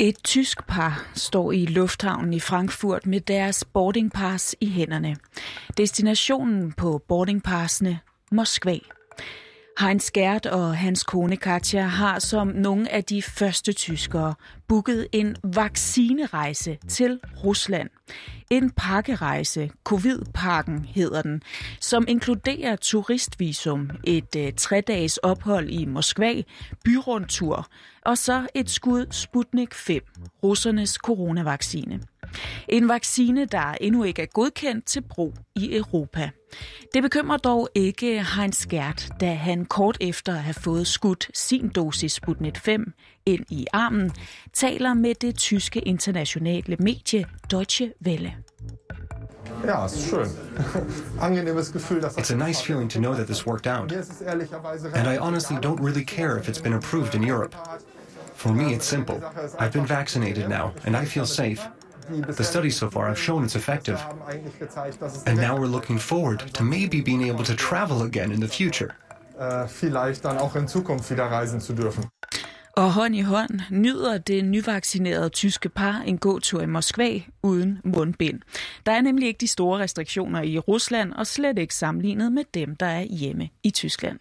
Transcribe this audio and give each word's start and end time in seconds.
Et 0.00 0.16
tysk 0.24 0.66
par 0.66 1.06
står 1.14 1.52
i 1.52 1.66
lufthavnen 1.66 2.34
i 2.34 2.40
Frankfurt 2.40 3.06
med 3.06 3.20
deres 3.20 3.64
boardingpass 3.64 4.56
i 4.60 4.70
hænderne. 4.70 5.16
Destinationen 5.76 6.72
på 6.72 6.98
boardingpassene 7.08 8.00
Moskva. 8.30 8.78
Heinz 9.80 10.10
Gert 10.10 10.46
og 10.46 10.76
hans 10.76 11.04
kone 11.04 11.36
Katja 11.36 11.82
har 11.82 12.18
som 12.18 12.46
nogle 12.46 12.92
af 12.92 13.04
de 13.04 13.22
første 13.22 13.72
tyskere 13.72 14.34
booket 14.68 15.06
en 15.12 15.36
vaccinerejse 15.44 16.78
til 16.88 17.20
Rusland. 17.44 17.90
En 18.50 18.70
pakkerejse, 18.70 19.70
Covid-pakken 19.84 20.84
hedder 20.84 21.22
den, 21.22 21.42
som 21.80 22.04
inkluderer 22.08 22.76
turistvisum, 22.76 23.90
et 24.04 24.36
uh, 24.36 24.42
tre-dages 24.56 25.16
ophold 25.16 25.70
i 25.70 25.84
Moskva, 25.84 26.42
byrundtur 26.84 27.66
og 28.04 28.18
så 28.18 28.46
et 28.54 28.70
skud 28.70 29.06
Sputnik 29.10 29.74
5, 29.74 30.02
russernes 30.42 30.90
coronavaccine. 30.90 32.00
En 32.68 32.88
vaccine, 32.88 33.44
der 33.44 33.74
endnu 33.80 34.04
ikke 34.04 34.22
er 34.22 34.26
godkendt 34.26 34.84
til 34.86 35.00
brug 35.00 35.34
i 35.54 35.76
Europa. 35.76 36.30
Det 36.94 37.02
bekymrer 37.02 37.36
dog 37.36 37.68
ikke 37.74 38.24
Heinz 38.36 38.66
Gert, 38.66 39.08
da 39.20 39.34
han 39.34 39.64
kort 39.64 39.96
efter 40.00 40.32
at 40.34 40.42
have 40.42 40.54
fået 40.54 40.86
skudt 40.86 41.30
sin 41.34 41.68
dosis 41.68 42.12
Sputnik 42.12 42.58
5 42.58 42.92
ind 43.26 43.44
i 43.50 43.66
armen, 43.72 44.12
taler 44.52 44.94
med 44.94 45.14
det 45.14 45.36
tyske 45.36 45.80
internationale 45.80 46.76
medie 46.80 47.24
Deutsche 47.50 47.92
Welle. 48.06 48.34
Ja, 49.66 49.84
es 49.84 49.92
ist 49.92 50.08
schön. 50.08 50.28
Angenehmes 51.20 51.72
Gefühl, 51.72 52.00
dass 52.00 52.16
It's 52.16 52.30
a 52.30 52.36
nice 52.36 52.60
feeling 52.60 52.88
to 52.88 52.98
know 52.98 53.14
that 53.14 53.26
this 53.26 53.46
worked 53.46 53.66
out. 53.66 53.92
And 54.94 55.08
I 55.08 55.18
honestly 55.18 55.56
don't 55.56 55.80
really 55.80 56.04
care 56.04 56.38
if 56.38 56.48
it's 56.48 56.62
been 56.62 56.74
approved 56.74 57.14
in 57.14 57.22
Europe. 57.22 57.54
For 58.34 58.52
me, 58.52 58.72
it's 58.72 58.86
simple. 58.86 59.20
I've 59.58 59.72
been 59.72 59.86
vaccinated 59.86 60.48
now, 60.48 60.72
and 60.86 60.96
I 60.96 61.04
feel 61.04 61.26
safe. 61.26 61.60
The 62.36 62.44
studies 62.44 62.76
so 62.76 62.90
far 62.90 63.06
have 63.06 63.18
shown 63.18 63.44
it's 63.44 63.56
effective. 63.56 63.98
And 65.26 65.38
now 65.38 65.56
we're 65.56 65.72
looking 65.76 66.00
forward 66.00 66.38
to 66.54 66.64
maybe 66.64 67.02
being 67.02 67.22
able 67.30 67.44
to 67.44 67.54
travel 67.56 68.02
again 68.02 68.32
in 68.32 68.40
the 68.40 68.48
future. 68.48 68.90
vielleicht 69.68 70.24
dann 70.24 70.38
auch 70.38 70.56
in 70.56 70.68
Zukunft 70.68 71.10
wieder 71.10 71.24
reisen 71.24 71.60
zu 71.60 71.72
dürfen. 71.72 72.04
Og 72.76 72.92
hånd 72.92 73.16
i 73.16 73.20
hånd 73.20 73.60
nyder 73.70 74.18
det 74.18 74.44
nyvaccinerede 74.44 75.28
tyske 75.28 75.68
par 75.68 76.02
en 76.06 76.18
gåtur 76.18 76.60
i 76.60 76.66
Moskva 76.66 77.20
uden 77.42 77.78
mundbind. 77.84 78.40
Der 78.86 78.92
er 78.92 79.00
nemlig 79.00 79.28
ikke 79.28 79.40
de 79.40 79.46
store 79.46 79.78
restriktioner 79.78 80.42
i 80.42 80.58
Rusland, 80.58 81.12
og 81.12 81.26
slet 81.26 81.58
ikke 81.58 81.74
sammenlignet 81.74 82.32
med 82.32 82.44
dem, 82.54 82.76
der 82.76 82.86
er 82.86 83.02
hjemme 83.02 83.48
i 83.62 83.70
Tyskland. 83.70 84.18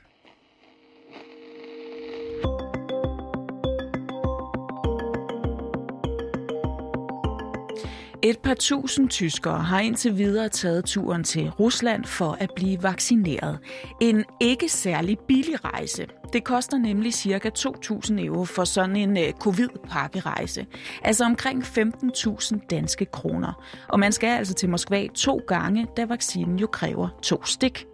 Et 8.23 8.39
par 8.39 8.53
tusind 8.53 9.09
tyskere 9.09 9.63
har 9.63 9.79
indtil 9.79 10.17
videre 10.17 10.49
taget 10.49 10.85
turen 10.85 11.23
til 11.23 11.49
Rusland 11.49 12.05
for 12.05 12.37
at 12.39 12.49
blive 12.55 12.83
vaccineret. 12.83 13.59
En 14.01 14.25
ikke 14.39 14.69
særlig 14.69 15.19
billig 15.19 15.65
rejse. 15.65 16.07
Det 16.33 16.43
koster 16.43 16.77
nemlig 16.77 17.13
ca. 17.13 17.49
2.000 17.59 18.25
euro 18.25 18.45
for 18.45 18.63
sådan 18.63 18.95
en 18.95 19.17
øh, 19.17 19.31
covid-pakkerejse. 19.39 20.65
Altså 21.03 21.25
omkring 21.25 21.63
15.000 21.63 22.67
danske 22.69 23.05
kroner. 23.05 23.63
Og 23.87 23.99
man 23.99 24.11
skal 24.11 24.27
altså 24.37 24.53
til 24.53 24.69
Moskva 24.69 25.07
to 25.15 25.41
gange, 25.47 25.87
da 25.97 26.05
vaccinen 26.05 26.59
jo 26.59 26.67
kræver 26.67 27.09
to 27.21 27.45
stik. 27.45 27.85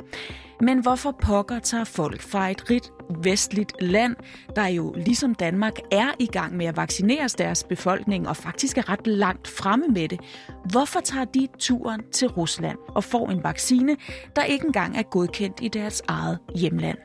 Men 0.61 0.79
hvorfor 0.79 1.11
pokker 1.11 1.59
tager 1.59 1.83
folk 1.83 2.21
fra 2.21 2.49
et 2.49 2.69
rigt 2.69 2.91
vestligt 3.21 3.73
land, 3.81 4.15
der 4.55 4.67
jo 4.67 4.93
ligesom 5.05 5.35
Danmark 5.35 5.79
er 5.91 6.11
i 6.19 6.25
gang 6.25 6.57
med 6.57 6.65
at 6.65 6.77
vaccinere 6.77 7.27
deres 7.37 7.63
befolkning 7.63 8.27
og 8.27 8.37
faktisk 8.37 8.77
er 8.77 8.89
ret 8.89 9.07
langt 9.07 9.47
fremme 9.47 9.87
med 9.87 10.07
det. 10.07 10.19
Hvorfor 10.71 10.99
tager 10.99 11.25
de 11.25 11.47
turen 11.59 12.01
til 12.11 12.27
Rusland 12.27 12.77
og 12.87 13.03
får 13.03 13.29
en 13.29 13.43
vaccine, 13.43 13.95
der 14.35 14.43
ikke 14.43 14.65
engang 14.65 14.97
er 14.97 15.03
godkendt 15.03 15.59
i 15.61 15.67
deres 15.67 16.01
eget 16.07 16.39
hjemland? 16.55 16.97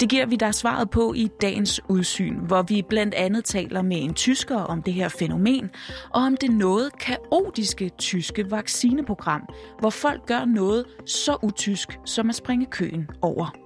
Det 0.00 0.08
giver 0.08 0.26
vi 0.26 0.36
dig 0.36 0.54
svaret 0.54 0.90
på 0.90 1.12
i 1.12 1.28
dagens 1.40 1.80
udsyn, 1.88 2.34
hvor 2.34 2.62
vi 2.62 2.82
blandt 2.88 3.14
andet 3.14 3.44
taler 3.44 3.82
med 3.82 4.02
en 4.02 4.14
tysker 4.14 4.56
om 4.56 4.82
det 4.82 4.94
her 4.94 5.08
fænomen, 5.08 5.70
og 6.10 6.22
om 6.22 6.36
det 6.36 6.50
noget 6.50 6.98
kaotiske 6.98 7.88
tyske 7.88 8.50
vaccineprogram, 8.50 9.48
hvor 9.80 9.90
folk 9.90 10.26
gør 10.26 10.44
noget 10.44 10.84
så 11.06 11.36
utysk 11.42 11.98
som 12.04 12.28
at 12.28 12.34
springe 12.34 12.66
køen 12.66 13.08
over. 13.22 13.63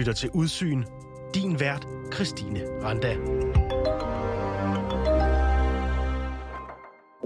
Lytter 0.00 0.12
til 0.12 0.30
Udsyn. 0.30 0.84
Din 1.34 1.60
vært, 1.60 1.86
Christine 2.14 2.60
Randa. 2.84 3.12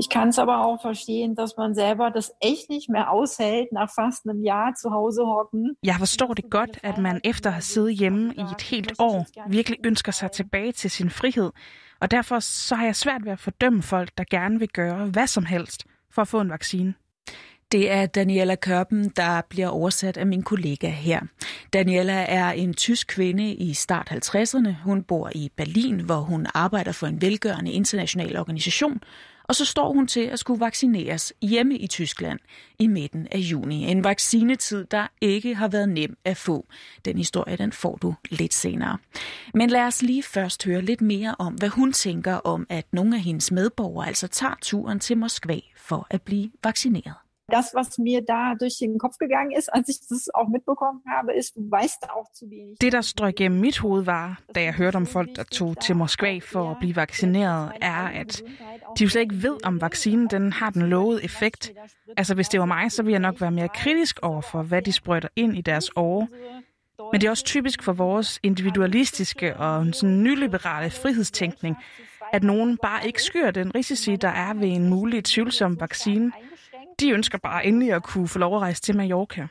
Ich 0.00 0.08
kann 0.10 0.28
es 0.28 0.38
aber 0.38 0.56
auch 0.66 0.80
verstehen, 0.82 1.36
dass 1.36 1.52
man 1.56 1.74
selber 1.74 2.10
das 2.10 2.32
echt 2.40 2.68
nicht 2.68 2.88
mehr 2.88 3.06
aushält, 3.10 3.68
nach 3.72 3.90
fast 4.00 4.20
einem 4.26 4.42
Jahr 4.42 4.74
zu 4.74 4.90
Hause 4.90 5.22
hocken. 5.22 5.76
Jeg 5.84 5.94
forstår 5.98 6.34
det 6.34 6.50
godt, 6.50 6.78
at 6.82 6.98
man 6.98 7.20
efter 7.24 7.50
at 7.50 7.54
have 7.54 7.62
siddet 7.62 7.94
hjemme 7.94 8.34
i 8.34 8.40
et 8.40 8.62
helt 8.62 8.92
år 8.98 9.26
virkelig 9.48 9.78
ønsker 9.84 10.12
sig 10.12 10.30
tilbage 10.30 10.72
til 10.72 10.90
sin 10.90 11.10
frihed. 11.10 11.50
Og 12.00 12.10
derfor 12.10 12.38
så 12.38 12.74
har 12.74 12.84
jeg 12.84 12.96
svært 12.96 13.24
ved 13.24 13.32
at 13.32 13.40
fordømme 13.40 13.82
folk, 13.82 14.10
der 14.18 14.24
gerne 14.30 14.58
vil 14.58 14.68
gøre 14.68 15.06
hvad 15.06 15.26
som 15.26 15.44
helst 15.44 15.84
for 16.10 16.22
at 16.22 16.28
få 16.28 16.40
en 16.40 16.50
vaccine. 16.50 16.94
Det 17.74 17.90
er 17.90 18.06
Daniela 18.06 18.54
Kørpen, 18.54 19.08
der 19.08 19.40
bliver 19.48 19.68
oversat 19.68 20.16
af 20.16 20.26
min 20.26 20.42
kollega 20.42 20.88
her. 20.88 21.20
Daniela 21.72 22.12
er 22.12 22.50
en 22.50 22.74
tysk 22.74 23.06
kvinde 23.06 23.54
i 23.54 23.74
start 23.74 24.10
50'erne. 24.10 24.82
Hun 24.84 25.02
bor 25.02 25.30
i 25.34 25.50
Berlin, 25.56 26.00
hvor 26.00 26.16
hun 26.16 26.46
arbejder 26.54 26.92
for 26.92 27.06
en 27.06 27.22
velgørende 27.22 27.72
international 27.72 28.38
organisation. 28.38 29.00
Og 29.44 29.54
så 29.54 29.64
står 29.64 29.92
hun 29.92 30.06
til 30.06 30.20
at 30.20 30.38
skulle 30.38 30.60
vaccineres 30.60 31.32
hjemme 31.42 31.76
i 31.76 31.86
Tyskland 31.86 32.38
i 32.78 32.86
midten 32.86 33.28
af 33.30 33.38
juni. 33.38 33.90
En 33.90 34.04
vaccinetid, 34.04 34.84
der 34.84 35.06
ikke 35.20 35.54
har 35.54 35.68
været 35.68 35.88
nem 35.88 36.16
at 36.24 36.36
få. 36.36 36.66
Den 37.04 37.16
historie, 37.16 37.56
den 37.56 37.72
får 37.72 37.96
du 37.96 38.14
lidt 38.30 38.54
senere. 38.54 38.98
Men 39.54 39.70
lad 39.70 39.82
os 39.82 40.02
lige 40.02 40.22
først 40.22 40.64
høre 40.64 40.82
lidt 40.82 41.00
mere 41.00 41.34
om, 41.38 41.54
hvad 41.54 41.68
hun 41.68 41.92
tænker 41.92 42.34
om, 42.34 42.66
at 42.68 42.84
nogle 42.92 43.16
af 43.16 43.22
hendes 43.22 43.52
medborgere 43.52 44.06
altså 44.06 44.28
tager 44.28 44.54
turen 44.62 45.00
til 45.00 45.18
Moskva 45.18 45.58
for 45.76 46.06
at 46.10 46.22
blive 46.22 46.50
vaccineret. 46.64 47.23
Das, 47.52 47.74
was 47.74 47.98
mir 47.98 48.22
da 48.22 48.54
durch 48.54 48.78
den 48.78 48.98
Kopf 48.98 49.18
gegangen 49.18 49.52
ist, 49.52 49.68
als 49.68 49.88
ich 49.88 49.98
das 50.08 50.28
auch 50.34 50.48
mitbekommen 50.48 51.02
habe, 51.06 51.34
ist, 51.34 51.56
du 51.56 51.70
weißt 51.70 52.10
auch 52.10 52.32
zu 52.32 52.50
wenig. 52.50 52.78
Det, 52.78 52.92
der 52.92 53.02
strøg 53.02 53.34
gennem 53.36 53.60
mit 53.60 53.82
hoved 53.82 54.04
var, 54.04 54.38
da 54.54 54.62
jeg 54.62 54.74
hørte 54.74 54.96
om 54.96 55.06
folk, 55.06 55.36
der 55.36 55.44
tog 55.44 55.80
til 55.80 55.96
Moskva 55.96 56.38
for 56.38 56.70
at 56.70 56.76
blive 56.80 56.96
vaccineret, 56.96 57.72
er, 57.80 58.08
at 58.08 58.42
de 58.98 59.04
jo 59.04 59.10
slet 59.10 59.22
ikke 59.22 59.42
ved, 59.42 59.56
om 59.64 59.80
vaccinen 59.80 60.26
den 60.26 60.52
har 60.52 60.70
den 60.70 60.82
lovede 60.82 61.24
effekt. 61.24 61.72
Altså, 62.16 62.34
hvis 62.34 62.48
det 62.48 62.60
var 62.60 62.66
mig, 62.66 62.92
så 62.92 63.02
ville 63.02 63.12
jeg 63.12 63.20
nok 63.20 63.40
være 63.40 63.50
mere 63.50 63.68
kritisk 63.68 64.18
over 64.22 64.40
for, 64.40 64.62
hvad 64.62 64.82
de 64.82 64.92
sprøjter 64.92 65.28
ind 65.36 65.56
i 65.56 65.60
deres 65.60 65.90
åre. 65.96 66.28
Men 67.12 67.20
det 67.20 67.26
er 67.26 67.30
også 67.30 67.44
typisk 67.44 67.82
for 67.82 67.92
vores 67.92 68.40
individualistiske 68.42 69.56
og 69.56 69.86
sådan 69.92 70.22
nyliberale 70.22 70.90
frihedstænkning, 70.90 71.76
at 72.32 72.42
nogen 72.42 72.78
bare 72.82 73.06
ikke 73.06 73.22
skyer 73.22 73.50
den 73.50 73.74
risici, 73.74 74.16
der 74.16 74.28
er 74.28 74.54
ved 74.54 74.68
en 74.68 74.88
mulig 74.88 75.24
tvivlsom 75.24 75.80
vaccine. 75.80 76.32
De 77.00 77.10
ønsker 77.10 77.38
bare 77.38 77.66
endelig 77.66 77.92
at 77.92 78.02
kunne 78.02 78.28
få 78.28 78.38
lov 78.38 78.56
at 78.56 78.60
rejse 78.60 78.82
til 78.82 78.96
Mallorca. 78.96 79.46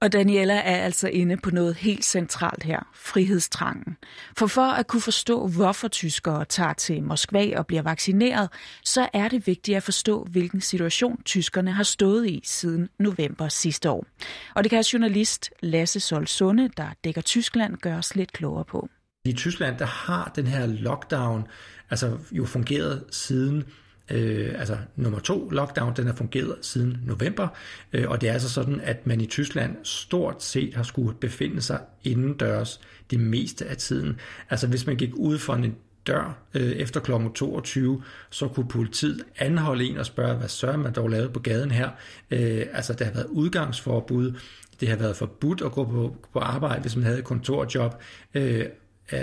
Og 0.00 0.12
Daniela 0.12 0.54
er 0.54 0.76
altså 0.76 1.08
inde 1.08 1.36
på 1.36 1.50
noget 1.50 1.74
helt 1.74 2.04
centralt 2.04 2.62
her, 2.62 2.88
frihedstrangen. 2.94 3.96
For 4.36 4.46
for 4.46 4.62
at 4.62 4.86
kunne 4.86 5.00
forstå, 5.00 5.48
hvorfor 5.48 5.88
tyskere 5.88 6.44
tager 6.44 6.72
til 6.72 7.02
Moskva 7.02 7.58
og 7.58 7.66
bliver 7.66 7.82
vaccineret, 7.82 8.48
så 8.84 9.08
er 9.12 9.28
det 9.28 9.46
vigtigt 9.46 9.76
at 9.76 9.82
forstå, 9.82 10.24
hvilken 10.30 10.60
situation 10.60 11.22
tyskerne 11.22 11.72
har 11.72 11.82
stået 11.82 12.26
i 12.26 12.40
siden 12.44 12.88
november 12.98 13.48
sidste 13.48 13.90
år. 13.90 14.06
Og 14.54 14.64
det 14.64 14.70
kan 14.70 14.82
journalist 14.82 15.50
Lasse 15.60 16.00
Sol 16.00 16.26
Sunde, 16.26 16.70
der 16.76 16.88
dækker 17.04 17.20
Tyskland, 17.20 17.76
gøre 17.76 17.98
os 17.98 18.16
lidt 18.16 18.32
klogere 18.32 18.64
på. 18.64 18.88
I 19.24 19.32
Tyskland, 19.32 19.78
der 19.78 19.86
har 19.86 20.32
den 20.36 20.46
her 20.46 20.66
lockdown 20.66 21.46
altså 21.90 22.18
jo 22.32 22.44
fungeret 22.44 23.04
siden 23.10 23.64
Øh, 24.10 24.54
altså 24.58 24.76
nummer 24.96 25.18
to 25.18 25.48
lockdown, 25.48 25.92
den 25.96 26.06
har 26.06 26.14
fungeret 26.14 26.56
siden 26.62 27.00
november, 27.04 27.48
øh, 27.92 28.08
og 28.08 28.20
det 28.20 28.28
er 28.28 28.32
altså 28.32 28.48
sådan, 28.48 28.80
at 28.80 29.06
man 29.06 29.20
i 29.20 29.26
Tyskland 29.26 29.76
stort 29.82 30.42
set 30.42 30.74
har 30.74 30.82
skulle 30.82 31.14
befinde 31.14 31.62
sig 31.62 31.80
indendørs 32.04 32.80
det 33.10 33.20
meste 33.20 33.66
af 33.66 33.76
tiden. 33.76 34.20
Altså 34.50 34.66
hvis 34.66 34.86
man 34.86 34.96
gik 34.96 35.10
ud 35.14 35.38
for 35.38 35.54
en 35.54 35.74
dør 36.06 36.38
øh, 36.54 36.72
efter 36.72 37.00
kl. 37.00 37.12
22, 37.34 38.02
så 38.30 38.48
kunne 38.48 38.68
politiet 38.68 39.24
anholde 39.38 39.84
en 39.84 39.98
og 39.98 40.06
spørge, 40.06 40.34
hvad 40.34 40.48
sørger 40.48 40.76
man 40.76 40.92
dog 40.92 41.08
lavet 41.08 41.32
på 41.32 41.40
gaden 41.40 41.70
her? 41.70 41.90
Øh, 42.30 42.66
altså 42.72 42.92
der 42.92 43.04
har 43.04 43.12
været 43.12 43.26
udgangsforbud, 43.26 44.32
det 44.80 44.88
har 44.88 44.96
været 44.96 45.16
forbudt 45.16 45.62
at 45.62 45.72
gå 45.72 45.84
på, 45.84 46.16
på 46.32 46.38
arbejde, 46.38 46.80
hvis 46.80 46.96
man 46.96 47.04
havde 47.04 47.18
et 47.18 47.24
kontorjob, 47.24 47.94
øh, 48.34 48.64
øh, 49.12 49.20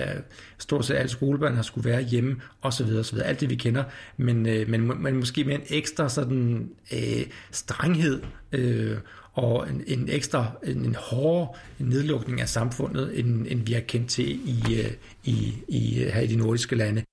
stort 0.57 0.85
set 0.85 0.95
alle 0.95 1.09
skolebørn 1.09 1.55
har 1.55 1.61
skulle 1.61 1.89
være 1.89 2.01
hjemme, 2.01 2.41
og 2.61 2.73
så 2.73 2.83
videre, 2.83 3.03
så 3.03 3.13
videre. 3.13 3.27
Alt 3.27 3.39
det, 3.39 3.49
vi 3.49 3.55
kender, 3.55 3.83
men, 4.17 4.45
øh, 4.45 4.69
men, 4.69 5.03
men 5.03 5.15
måske 5.15 5.43
med 5.43 5.55
en 5.55 5.61
ekstra 5.69 6.09
sådan 6.09 6.69
øh, 6.93 7.25
strenghed, 7.51 8.21
øh, 8.51 8.97
og 9.33 9.69
en, 9.69 9.83
en 9.87 10.09
ekstra, 10.09 10.51
en, 10.63 10.85
en 10.85 10.95
hårdere 10.95 11.47
nedlukning 11.79 12.41
af 12.41 12.49
samfundet, 12.49 13.19
end, 13.19 13.47
end 13.49 13.65
vi 13.65 13.73
har 13.73 13.81
kendt 13.81 14.09
til 14.09 14.49
i, 14.49 14.79
øh, 14.79 14.91
i, 15.23 15.53
i, 15.67 15.93
her 16.13 16.21
i 16.21 16.27
de 16.27 16.35
nordiske 16.35 16.75
lande. 16.75 17.03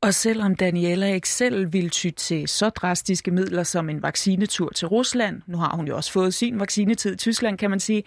Og 0.00 0.14
selvom 0.14 0.54
Daniela 0.54 1.06
ikke 1.14 1.28
selv 1.28 1.72
vil 1.72 1.90
ty 1.90 2.10
til 2.16 2.48
så 2.48 2.68
drastiske 2.68 3.30
midler 3.30 3.62
som 3.62 3.90
en 3.90 4.02
vaccinetur 4.02 4.70
til 4.70 4.88
Rusland, 4.88 5.42
nu 5.46 5.58
har 5.58 5.76
hun 5.76 5.86
jo 5.88 5.96
også 5.96 6.12
fået 6.12 6.34
sin 6.34 6.60
vaccinetid 6.60 7.14
i 7.14 7.16
Tyskland, 7.16 7.58
kan 7.58 7.70
man 7.70 7.80
sige, 7.80 8.02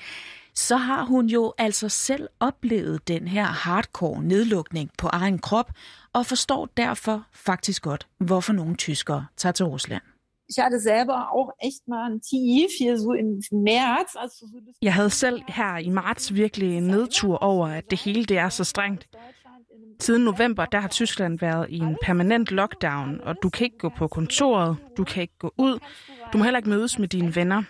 så 0.55 0.75
har 0.75 1.03
hun 1.03 1.27
jo 1.27 1.53
altså 1.57 1.89
selv 1.89 2.27
oplevet 2.39 3.07
den 3.07 3.27
her 3.27 3.45
hardcore 3.45 4.23
nedlukning 4.23 4.89
på 4.97 5.07
egen 5.07 5.39
krop, 5.39 5.71
og 6.13 6.25
forstår 6.25 6.69
derfor 6.77 7.23
faktisk 7.33 7.81
godt, 7.81 8.07
hvorfor 8.19 8.53
nogle 8.53 8.75
tyskere 8.75 9.25
tager 9.37 9.53
til 9.53 9.65
Rusland. 9.65 10.01
Ich 10.49 10.59
hatte 10.63 10.81
selber 10.81 11.17
auch 11.37 11.51
echt 11.63 11.87
mal 11.87 12.11
en 12.11 12.19
tief 12.19 12.69
hier 12.79 12.97
so 12.97 13.13
im 13.13 13.41
März. 13.51 14.15
Altså 14.15 14.45
Jeg 14.81 14.93
havde 14.93 15.09
selv 15.09 15.41
her 15.47 15.77
i 15.77 15.89
marts 15.89 16.33
virkelig 16.33 16.77
en 16.77 16.83
nedtur 16.83 17.37
over, 17.43 17.67
at 17.67 17.91
det 17.91 17.99
hele 17.99 18.25
det 18.25 18.37
er 18.37 18.49
så 18.49 18.63
strengt. 18.63 19.07
Siden 19.99 20.23
november, 20.23 20.65
der 20.65 20.79
har 20.79 20.87
Tyskland 20.87 21.39
været 21.39 21.69
i 21.69 21.77
en 21.77 21.97
permanent 22.03 22.51
lockdown, 22.51 23.21
og 23.23 23.35
du 23.43 23.49
kan 23.49 23.63
ikke 23.65 23.77
gå 23.77 23.89
på 23.97 24.07
kontoret, 24.07 24.77
du 24.97 25.03
kan 25.03 25.21
ikke 25.21 25.37
gå 25.39 25.53
ud, 25.57 25.79
du 26.33 26.37
må 26.37 26.43
heller 26.43 26.57
ikke 26.57 26.69
mødes 26.69 26.99
med 26.99 27.07
dine 27.07 27.35
venner. 27.35 27.63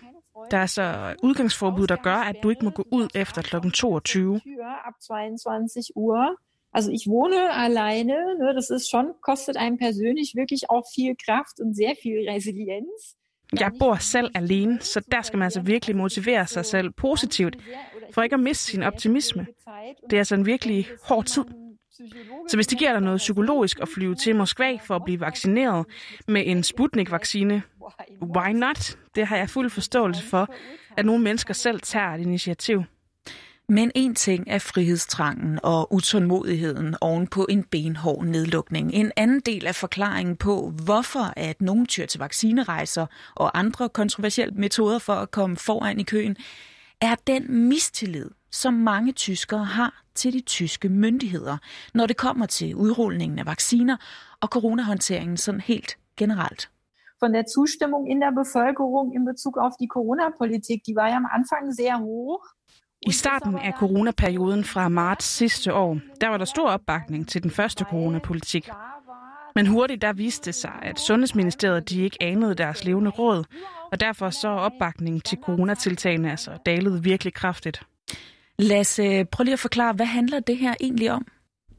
Der 0.51 0.57
er 0.57 0.65
så 0.65 1.15
udgangsforbud, 1.23 1.87
der 1.87 1.95
gør, 1.95 2.15
at 2.15 2.35
du 2.43 2.49
ikke 2.49 2.65
må 2.65 2.71
gå 2.71 2.87
ud 2.91 3.07
efter 3.15 3.41
kl. 3.41 3.69
22. 3.69 4.41
Ab 4.85 4.93
22 5.07 5.83
Uhr. 5.95 6.37
Also 6.73 6.91
ich 6.91 7.07
wohne 7.07 7.53
alleine, 7.53 8.13
ne, 8.39 8.53
das 8.55 8.69
ist 8.69 8.89
schon, 8.89 9.05
kostet 9.21 9.57
einem 9.57 9.77
persönlich 9.77 10.35
wirklich 10.35 10.69
auch 10.69 10.85
viel 10.95 11.15
Kraft 11.25 11.59
und 11.59 11.75
sehr 11.75 11.95
viel 12.03 12.29
Resilienz. 12.29 13.15
Jeg 13.59 13.71
bor 13.79 13.95
selv 13.95 14.31
alene, 14.35 14.81
så 14.81 15.01
der 15.11 15.21
skal 15.21 15.37
man 15.37 15.43
altså 15.43 15.61
virkelig 15.61 15.95
motivere 15.95 16.47
sig 16.47 16.65
selv 16.65 16.91
positivt, 16.91 17.57
for 18.13 18.21
ikke 18.21 18.33
at 18.33 18.39
miste 18.39 18.63
sin 18.63 18.83
optimisme. 18.83 19.47
Det 20.09 20.13
er 20.13 20.17
altså 20.17 20.35
en 20.35 20.45
virkelig 20.45 20.87
hård 21.03 21.25
tid. 21.25 21.43
Så 22.47 22.57
hvis 22.57 22.67
det 22.67 22.77
giver 22.77 22.91
dig 22.91 23.01
noget 23.01 23.17
psykologisk 23.17 23.79
at 23.79 23.89
flyve 23.89 24.15
til 24.15 24.35
Moskva 24.35 24.75
for 24.75 24.95
at 24.95 25.03
blive 25.03 25.19
vaccineret 25.19 25.85
med 26.27 26.43
en 26.45 26.63
Sputnik-vaccine, 26.63 27.63
why 28.21 28.51
not? 28.51 28.97
Det 29.15 29.27
har 29.27 29.37
jeg 29.37 29.49
fuld 29.49 29.69
forståelse 29.69 30.23
for, 30.23 30.53
at 30.97 31.05
nogle 31.05 31.23
mennesker 31.23 31.53
selv 31.53 31.81
tager 31.81 32.09
et 32.09 32.21
initiativ. 32.21 32.83
Men 33.69 33.91
en 33.95 34.15
ting 34.15 34.43
er 34.47 34.59
frihedstrangen 34.59 35.59
og 35.63 35.93
utålmodigheden 35.93 36.95
oven 37.01 37.27
på 37.27 37.45
en 37.49 37.63
benhård 37.63 38.25
nedlukning. 38.25 38.93
En 38.93 39.11
anden 39.15 39.39
del 39.39 39.67
af 39.67 39.75
forklaringen 39.75 40.35
på, 40.35 40.73
hvorfor 40.85 41.33
at 41.37 41.61
nogen 41.61 41.85
tyr 41.85 42.05
til 42.05 42.19
vaccinerejser 42.19 43.05
og 43.35 43.59
andre 43.59 43.89
kontroversielle 43.89 44.55
metoder 44.55 44.99
for 44.99 45.13
at 45.13 45.31
komme 45.31 45.57
foran 45.57 45.99
i 45.99 46.03
køen, 46.03 46.35
er 47.01 47.15
den 47.27 47.67
mistillid, 47.69 48.29
som 48.51 48.73
mange 48.73 49.11
tyskere 49.11 49.65
har 49.65 50.03
til 50.15 50.33
de 50.33 50.41
tyske 50.41 50.89
myndigheder, 50.89 51.57
når 51.93 52.05
det 52.05 52.17
kommer 52.17 52.45
til 52.45 52.75
udrulningen 52.75 53.39
af 53.39 53.45
vacciner 53.45 53.97
og 54.41 54.47
coronahåndteringen 54.47 55.37
sådan 55.37 55.61
helt 55.61 55.97
generelt. 56.17 56.69
Von 57.23 57.33
der 57.33 57.45
Zustimmung 57.45 58.07
in 58.07 58.19
der 58.19 58.31
Bevölkerung 58.31 59.11
in 59.11 59.25
Bezug 59.25 59.57
auf 59.57 59.73
die 59.77 59.87
Corona-Politik, 59.87 60.83
die 60.87 60.95
war 60.95 61.07
ja 61.09 61.17
am 61.17 61.27
Anfang 61.37 61.71
sehr 61.71 61.99
hoch. 61.99 62.43
I 63.07 63.11
starten 63.11 63.55
af 63.57 63.73
coronaperioden 63.73 64.63
fra 64.63 64.89
marts 64.89 65.25
sidste 65.25 65.73
år, 65.73 65.99
der 66.21 66.27
var 66.27 66.37
der 66.37 66.45
stor 66.45 66.69
opbakning 66.69 67.27
til 67.27 67.43
den 67.43 67.51
første 67.51 67.83
coronapolitik. 67.83 68.69
Men 69.55 69.67
hurtigt 69.67 70.01
der 70.01 70.13
viste 70.13 70.45
det 70.45 70.55
sig, 70.55 70.79
at 70.81 70.99
Sundhedsministeriet 70.99 71.89
de 71.89 72.01
ikke 72.01 72.17
anede 72.21 72.55
deres 72.55 72.83
levende 72.85 73.11
råd, 73.11 73.43
og 73.91 73.99
derfor 73.99 74.29
så 74.29 74.47
opbakningen 74.47 75.21
til 75.21 75.37
coronatiltagene 75.43 76.31
altså 76.31 76.51
dalet 76.65 77.03
virkelig 77.03 77.33
kraftigt. 77.33 77.81
Lasse, 78.59 79.25
prøv 79.25 79.43
lige 79.43 79.53
at 79.53 79.59
forklare, 79.59 79.93
hvad 79.93 80.05
handler 80.05 80.39
det 80.39 80.57
her 80.57 80.73
egentlig 80.79 81.11
om? 81.11 81.25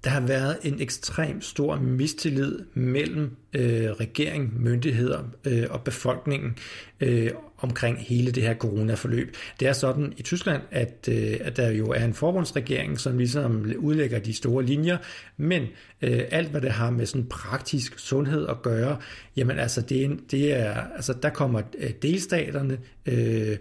Der 0.04 0.10
har 0.10 0.20
været 0.20 0.58
en 0.62 0.80
ekstrem 0.80 1.40
stor 1.40 1.76
mistillid 1.76 2.58
mellem 2.74 3.36
øh, 3.52 3.90
regering, 3.90 4.62
myndigheder 4.62 5.24
øh, 5.44 5.66
og 5.70 5.80
befolkningen 5.84 6.56
øh, 7.00 7.30
omkring 7.62 7.98
hele 7.98 8.32
det 8.32 8.42
her 8.42 8.54
coronaforløb. 8.54 9.36
Det 9.60 9.68
er 9.68 9.72
sådan 9.72 10.12
i 10.16 10.22
Tyskland, 10.22 10.62
at, 10.70 11.08
øh, 11.08 11.36
at 11.40 11.56
der 11.56 11.70
jo 11.70 11.86
er 11.86 12.04
en 12.04 12.14
forbundsregering, 12.14 13.00
som 13.00 13.18
ligesom 13.18 13.72
udlægger 13.78 14.18
de 14.18 14.34
store 14.34 14.64
linjer, 14.64 14.96
men 15.36 15.62
øh, 16.02 16.20
alt 16.30 16.48
hvad 16.48 16.60
det 16.60 16.70
har 16.70 16.90
med 16.90 17.06
sådan 17.06 17.26
praktisk 17.26 17.98
sundhed 17.98 18.46
at 18.48 18.62
gøre, 18.62 18.96
jamen 19.36 19.58
altså, 19.58 19.80
det 19.80 20.04
er, 20.04 20.10
det 20.30 20.52
er, 20.52 20.74
altså 20.96 21.12
der 21.22 21.30
kommer 21.30 21.62
øh, 21.78 21.90
delstaterne, 22.02 22.78
øh, 23.06 23.56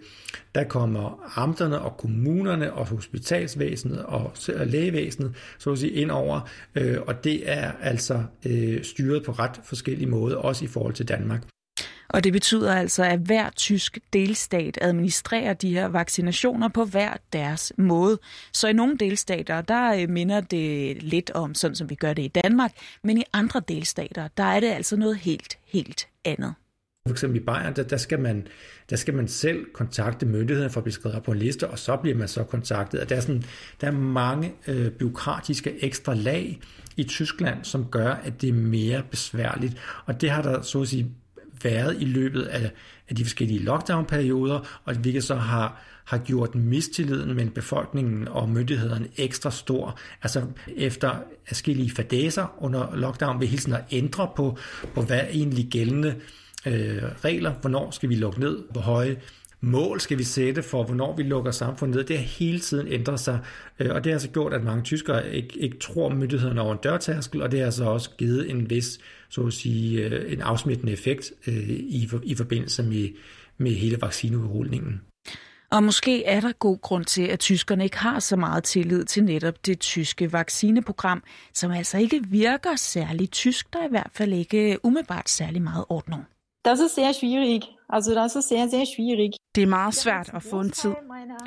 der 0.56 0.63
kommer 0.63 1.31
amterne 1.36 1.81
og 1.81 1.97
kommunerne 1.97 2.74
og 2.74 2.86
hospitalsvæsenet 2.86 4.04
og 4.06 4.31
lægevæsenet, 4.65 5.36
så 5.57 5.71
at 5.71 5.80
sige, 5.80 5.92
ind 5.92 6.12
over, 6.12 6.50
øh, 6.75 6.97
og 7.07 7.24
det 7.24 7.50
er 7.50 7.71
altså 7.81 8.24
øh, 8.45 8.83
styret 8.83 9.24
på 9.25 9.31
ret 9.31 9.59
forskellige 9.63 10.09
måder, 10.09 10.36
også 10.36 10.65
i 10.65 10.68
forhold 10.68 10.94
til 10.94 11.07
Danmark. 11.07 11.42
Og 12.13 12.24
det 12.24 12.34
betyder 12.34 12.75
altså, 12.75 13.04
at 13.04 13.19
hver 13.19 13.50
tysk 13.50 14.00
delstat 14.13 14.78
administrerer 14.81 15.54
de 15.54 15.74
her 15.74 15.86
vaccinationer 15.86 16.68
på 16.68 16.86
hver 16.86 17.13
deres 17.34 17.74
måde. 17.78 18.19
Så 18.54 18.68
i 18.68 18.74
nogle 18.74 18.98
delstater, 18.98 19.62
der 19.62 19.94
øh, 20.02 20.10
minder 20.10 20.42
det 20.42 21.04
lidt 21.04 21.31
om 21.31 21.56
sådan, 21.56 21.75
som 21.75 21.90
vi 21.90 21.96
gør 21.96 22.13
det 22.13 22.24
i 22.24 22.28
Danmark, 22.28 22.72
men 23.04 23.18
i 23.18 23.24
andre 23.34 23.62
delstater, 23.68 24.28
der 24.38 24.44
er 24.44 24.60
det 24.60 24.68
altså 24.68 24.98
noget 24.98 25.18
helt, 25.18 25.58
helt 25.66 26.08
andet. 26.25 26.54
For 27.08 27.12
eksempel 27.12 27.42
i 27.42 27.44
Bayern, 27.44 27.75
der, 27.75 27.84
der, 27.84 27.98
skal 27.98 28.19
man, 28.19 28.48
der 28.90 28.96
skal 28.96 29.14
man 29.14 29.28
selv 29.28 29.66
kontakte 29.74 30.25
myndighederne 30.25 30.69
for 30.69 30.80
at 30.80 30.84
blive 30.84 30.94
skrevet 30.94 31.24
på 31.24 31.31
en 31.31 31.38
liste, 31.38 31.68
og 31.69 31.80
så 31.80 31.96
bliver 31.96 32.18
man 32.18 32.28
så 32.28 32.44
kontaktet. 32.44 33.00
Og 33.00 33.10
der 33.10 33.16
er, 33.16 33.19
sådan, 33.19 33.44
der 33.81 33.88
er 33.88 33.92
mange 33.92 34.54
øh, 34.68 34.92
byråkratiske 34.92 35.84
ekstra 35.84 36.14
lag 36.14 36.60
i 36.98 37.04
Tyskland, 37.04 37.64
som 37.64 37.86
gør, 37.86 38.10
at 38.10 38.42
det 38.42 38.50
er 38.50 38.54
mere 38.54 39.04
besværligt. 39.12 39.78
Og 40.06 40.22
det 40.22 40.30
har 40.30 40.42
der 40.42 40.62
så 40.62 40.81
at 40.81 40.88
sige 40.88 41.12
været 41.63 41.98
i 42.00 42.06
løbet 42.06 42.42
af, 42.42 42.72
af 43.10 43.16
de 43.16 43.25
forskellige 43.25 43.60
lockdown-perioder, 43.60 44.81
og 44.86 44.96
hvilket 44.96 45.24
så 45.24 45.36
har, 45.36 45.81
har 46.06 46.18
gjort 46.18 46.56
mistilliden 46.56 47.36
mellem 47.36 47.54
befolkningen 47.54 48.28
og 48.28 48.50
myndighederne 48.50 49.08
ekstra 49.18 49.52
stor. 49.52 50.00
Altså 50.24 50.46
efter 50.78 51.16
forskellige 51.48 51.92
fadæser 51.92 52.56
under 52.63 52.96
lockdown 52.96 53.40
vil 53.40 53.48
hele 53.48 53.62
tiden 53.62 53.74
at 53.74 53.86
ændre 53.92 54.30
på, 54.36 54.58
på 54.94 55.02
hvad 55.02 55.22
egentlig 55.31 55.68
gældende 55.72 56.16
øh, 56.66 57.04
regler, 57.24 57.54
hvornår 57.54 57.92
skal 57.92 58.10
vi 58.10 58.16
lukke 58.16 58.40
ned, 58.40 58.60
hvor 58.72 58.81
høje 58.81 59.18
mål 59.62 60.00
skal 60.02 60.18
vi 60.18 60.24
sætte 60.24 60.63
for, 60.63 60.84
hvornår 60.84 61.16
vi 61.16 61.24
lukker 61.24 61.52
samfundet 61.52 61.95
ned. 61.95 62.04
Det 62.04 62.18
har 62.18 62.26
hele 62.26 62.59
tiden 62.59 62.88
ændret 62.88 63.19
sig, 63.19 63.40
øh, 63.80 63.95
og 63.95 64.04
det 64.04 64.06
har 64.06 64.16
altså 64.16 64.30
gjort, 64.30 64.54
at 64.54 64.64
mange 64.64 64.83
tyskere 64.83 65.35
ikke, 65.35 65.59
ikke 65.59 65.78
tror 65.80 66.09
myndighederne 66.09 66.62
over 66.62 66.74
en 66.74 66.80
dørtærskel, 66.83 67.42
og 67.42 67.52
det 67.52 67.59
har 67.59 67.66
altså 67.66 67.83
også 67.83 68.09
givet 68.18 68.50
en 68.50 68.69
vis, 68.69 69.00
så 69.30 69.42
at 69.42 69.54
sige, 69.54 70.06
øh, 70.06 70.33
en 70.33 70.42
afsmittende 70.42 70.94
effekt 70.94 71.33
øh, 71.47 71.69
i, 71.69 72.09
i 72.24 72.35
forbindelse 72.35 72.83
med, 72.83 73.09
med 73.57 73.71
hele 73.71 73.97
vaccineudrulningen. 74.02 75.02
Og 75.71 75.83
måske 75.83 76.26
er 76.26 76.40
der 76.40 76.52
god 76.52 76.81
grund 76.81 77.06
til, 77.06 77.21
at 77.21 77.40
tyskerne 77.40 77.83
ikke 77.83 77.97
har 77.97 78.19
så 78.19 78.35
meget 78.35 78.64
tillid 78.64 79.06
til 79.06 79.24
netop 79.24 79.66
det 79.66 79.80
tyske 79.80 80.33
vaccineprogram, 80.33 81.24
som 81.54 81.71
altså 81.71 81.97
ikke 81.97 82.21
virker 82.28 82.76
særlig 82.76 83.31
tysk, 83.31 83.74
der 83.74 83.85
i 83.85 83.90
hvert 83.90 84.09
fald 84.14 84.33
ikke 84.33 84.78
umiddelbart 84.83 85.30
særlig 85.30 85.62
meget 85.62 85.85
ordning. 85.90 86.26
Das 86.65 86.80
ist 86.80 86.95
sehr 86.95 87.13
schwierig. 87.13 87.61
Also 87.89 88.13
das 88.13 88.35
ist 88.35 88.49
sehr, 88.49 88.68
sehr 88.69 88.85
schwierig. 88.85 89.31
Det 89.56 89.63
er 89.63 89.68
meget 89.68 89.95
svært 89.95 90.30
at 90.33 90.44
få 90.44 90.59
en 90.59 90.71
tid. 90.71 90.94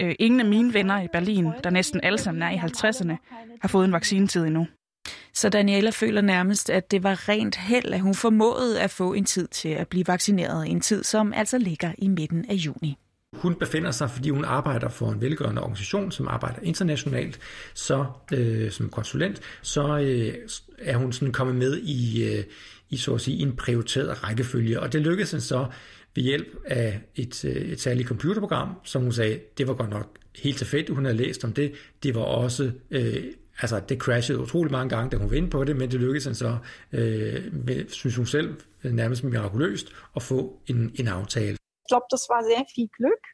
Øh, 0.01 0.15
ingen 0.19 0.41
af 0.41 0.47
mine 0.47 0.75
venner 0.75 1.03
i 1.03 1.09
Berlin, 1.13 1.53
der 1.65 1.71
næsten 1.71 2.01
alle 2.03 2.19
sammen 2.19 2.43
er 2.43 2.51
i 2.51 2.57
50'erne, 2.57 3.17
har 3.61 3.69
fået 3.69 3.85
en 3.85 3.93
vaccinetid 3.93 4.45
endnu. 4.45 4.67
Så 5.33 5.49
Daniela 5.49 5.91
føler 5.91 6.21
nærmest, 6.21 6.71
at 6.71 6.91
det 6.91 7.03
var 7.03 7.29
rent 7.29 7.57
held, 7.57 7.93
at 7.93 8.01
hun 8.01 8.15
formåede 8.15 8.81
at 8.81 8.91
få 8.91 9.13
en 9.13 9.25
tid 9.25 9.49
til 9.49 9.69
at 9.69 9.89
blive 9.89 10.05
vaccineret. 10.07 10.71
En 10.71 10.81
tid, 10.81 11.05
som 11.05 11.33
altså 11.33 11.59
ligger 11.59 11.93
i 11.99 12.09
midten 12.09 12.45
af 12.49 12.55
juni. 12.55 12.99
Hun 13.35 13.55
befinder 13.55 13.91
sig, 13.91 14.11
fordi 14.11 14.31
hun 14.31 14.45
arbejder 14.45 14.89
for 14.89 15.09
en 15.11 15.21
velgørende 15.21 15.63
organisation, 15.63 16.13
som 16.13 16.29
arbejder 16.29 16.59
internationalt, 16.63 17.39
så 17.75 18.05
øh, 18.33 18.71
som 18.71 18.91
konsulent, 18.91 19.41
så 19.63 19.99
øh, 19.99 20.35
er 20.79 20.97
hun 20.97 21.13
sådan 21.13 21.33
kommet 21.33 21.57
med 21.57 21.79
i, 21.79 22.25
øh, 22.25 22.45
i 22.95 22.97
så 22.97 23.15
at 23.15 23.21
sige 23.21 23.43
en 23.43 23.57
prioriteret 23.57 24.25
rækkefølge. 24.25 24.81
Og 24.81 24.93
det 24.93 25.01
lykkedes 25.01 25.31
hende 25.31 25.45
så 25.45 25.67
ved 26.15 26.23
hjælp 26.23 26.49
af 26.65 27.01
et, 27.15 27.45
øh, 27.45 27.53
et 27.53 27.81
særligt 27.81 28.09
computerprogram, 28.09 28.69
som 28.85 29.03
hun 29.03 29.13
sagde, 29.13 29.41
det 29.59 29.69
var 29.69 29.75
godt 29.75 29.91
nok 29.91 30.07
helt 30.43 30.59
tilfældigt, 30.59 30.95
hun 30.95 31.05
havde 31.05 31.17
læst 31.17 31.45
om 31.45 31.53
det. 31.53 31.73
Det 32.03 32.15
var 32.15 32.21
også, 32.21 32.73
øh, 32.91 33.25
altså 33.61 33.81
det 33.89 33.99
crashede 33.99 34.39
utrolig 34.39 34.73
mange 34.73 34.97
gange, 34.97 35.11
da 35.11 35.17
hun 35.17 35.31
var 35.31 35.37
inde 35.37 35.51
på 35.51 35.65
det, 35.65 35.77
men 35.77 35.91
det 35.91 36.01
lykkedes 36.01 36.25
hende 36.25 36.39
så, 36.39 36.59
øh, 36.93 37.55
med, 37.67 37.89
synes 37.89 38.17
hun 38.17 38.27
selv, 38.27 38.55
nærmest 38.83 39.25
mirakuløst, 39.25 39.87
at 40.17 40.23
få 40.23 40.61
en, 40.67 40.93
en 40.95 41.09
aftale. 41.09 41.57
Ich 41.85 41.89
glaube, 41.93 42.09
das 42.15 42.25
war 42.31 42.41
sehr 42.51 42.65
viel 42.75 42.89
Glück. 42.99 43.25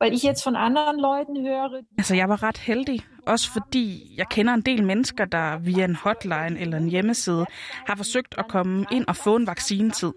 Weil 0.00 0.12
ich 0.12 0.22
jetzt 0.22 0.44
von 0.44 0.56
anderen 0.56 1.00
Leuten 1.00 1.46
höre... 1.46 1.82
Altså, 1.98 2.14
jeg 2.14 2.28
var 2.28 2.42
ret 2.42 2.58
heldig, 2.58 3.06
også 3.26 3.52
fordi 3.52 4.14
jeg 4.18 4.26
kender 4.28 4.54
en 4.54 4.60
del 4.60 4.84
mennesker, 4.84 5.24
der 5.24 5.58
via 5.58 5.84
en 5.84 5.94
hotline 5.94 6.60
eller 6.60 6.76
en 6.76 6.88
hjemmeside 6.88 7.46
har 7.86 7.96
forsøgt 7.96 8.34
at 8.38 8.48
komme 8.48 8.86
ind 8.90 9.04
og 9.08 9.16
få 9.16 9.36
en 9.36 9.46
vaccinetid. 9.46 10.12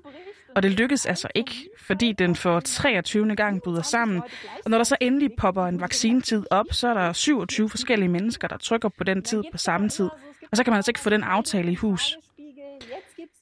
Og 0.55 0.63
det 0.63 0.71
lykkes 0.71 1.05
altså 1.05 1.27
ikke, 1.35 1.69
fordi 1.87 2.11
den 2.11 2.35
for 2.35 2.59
23. 2.59 3.35
gang 3.35 3.61
bryder 3.61 3.81
sammen. 3.81 4.21
Og 4.65 4.71
når 4.71 4.77
der 4.77 4.83
så 4.83 4.95
endelig 5.01 5.29
popper 5.37 5.65
en 5.65 5.81
vaccinetid 5.81 6.43
op, 6.51 6.65
så 6.71 6.87
er 6.87 6.93
der 6.93 7.13
27 7.13 7.69
forskellige 7.69 8.09
mennesker, 8.09 8.47
der 8.47 8.57
trykker 8.57 8.89
på 8.89 9.03
den 9.03 9.23
tid 9.23 9.43
på 9.51 9.57
samme 9.57 9.89
tid. 9.89 10.09
Og 10.51 10.57
så 10.57 10.63
kan 10.63 10.71
man 10.71 10.77
altså 10.77 10.91
ikke 10.91 10.99
få 10.99 11.09
den 11.09 11.23
aftale 11.23 11.71
i 11.71 11.75
hus. 11.75 12.17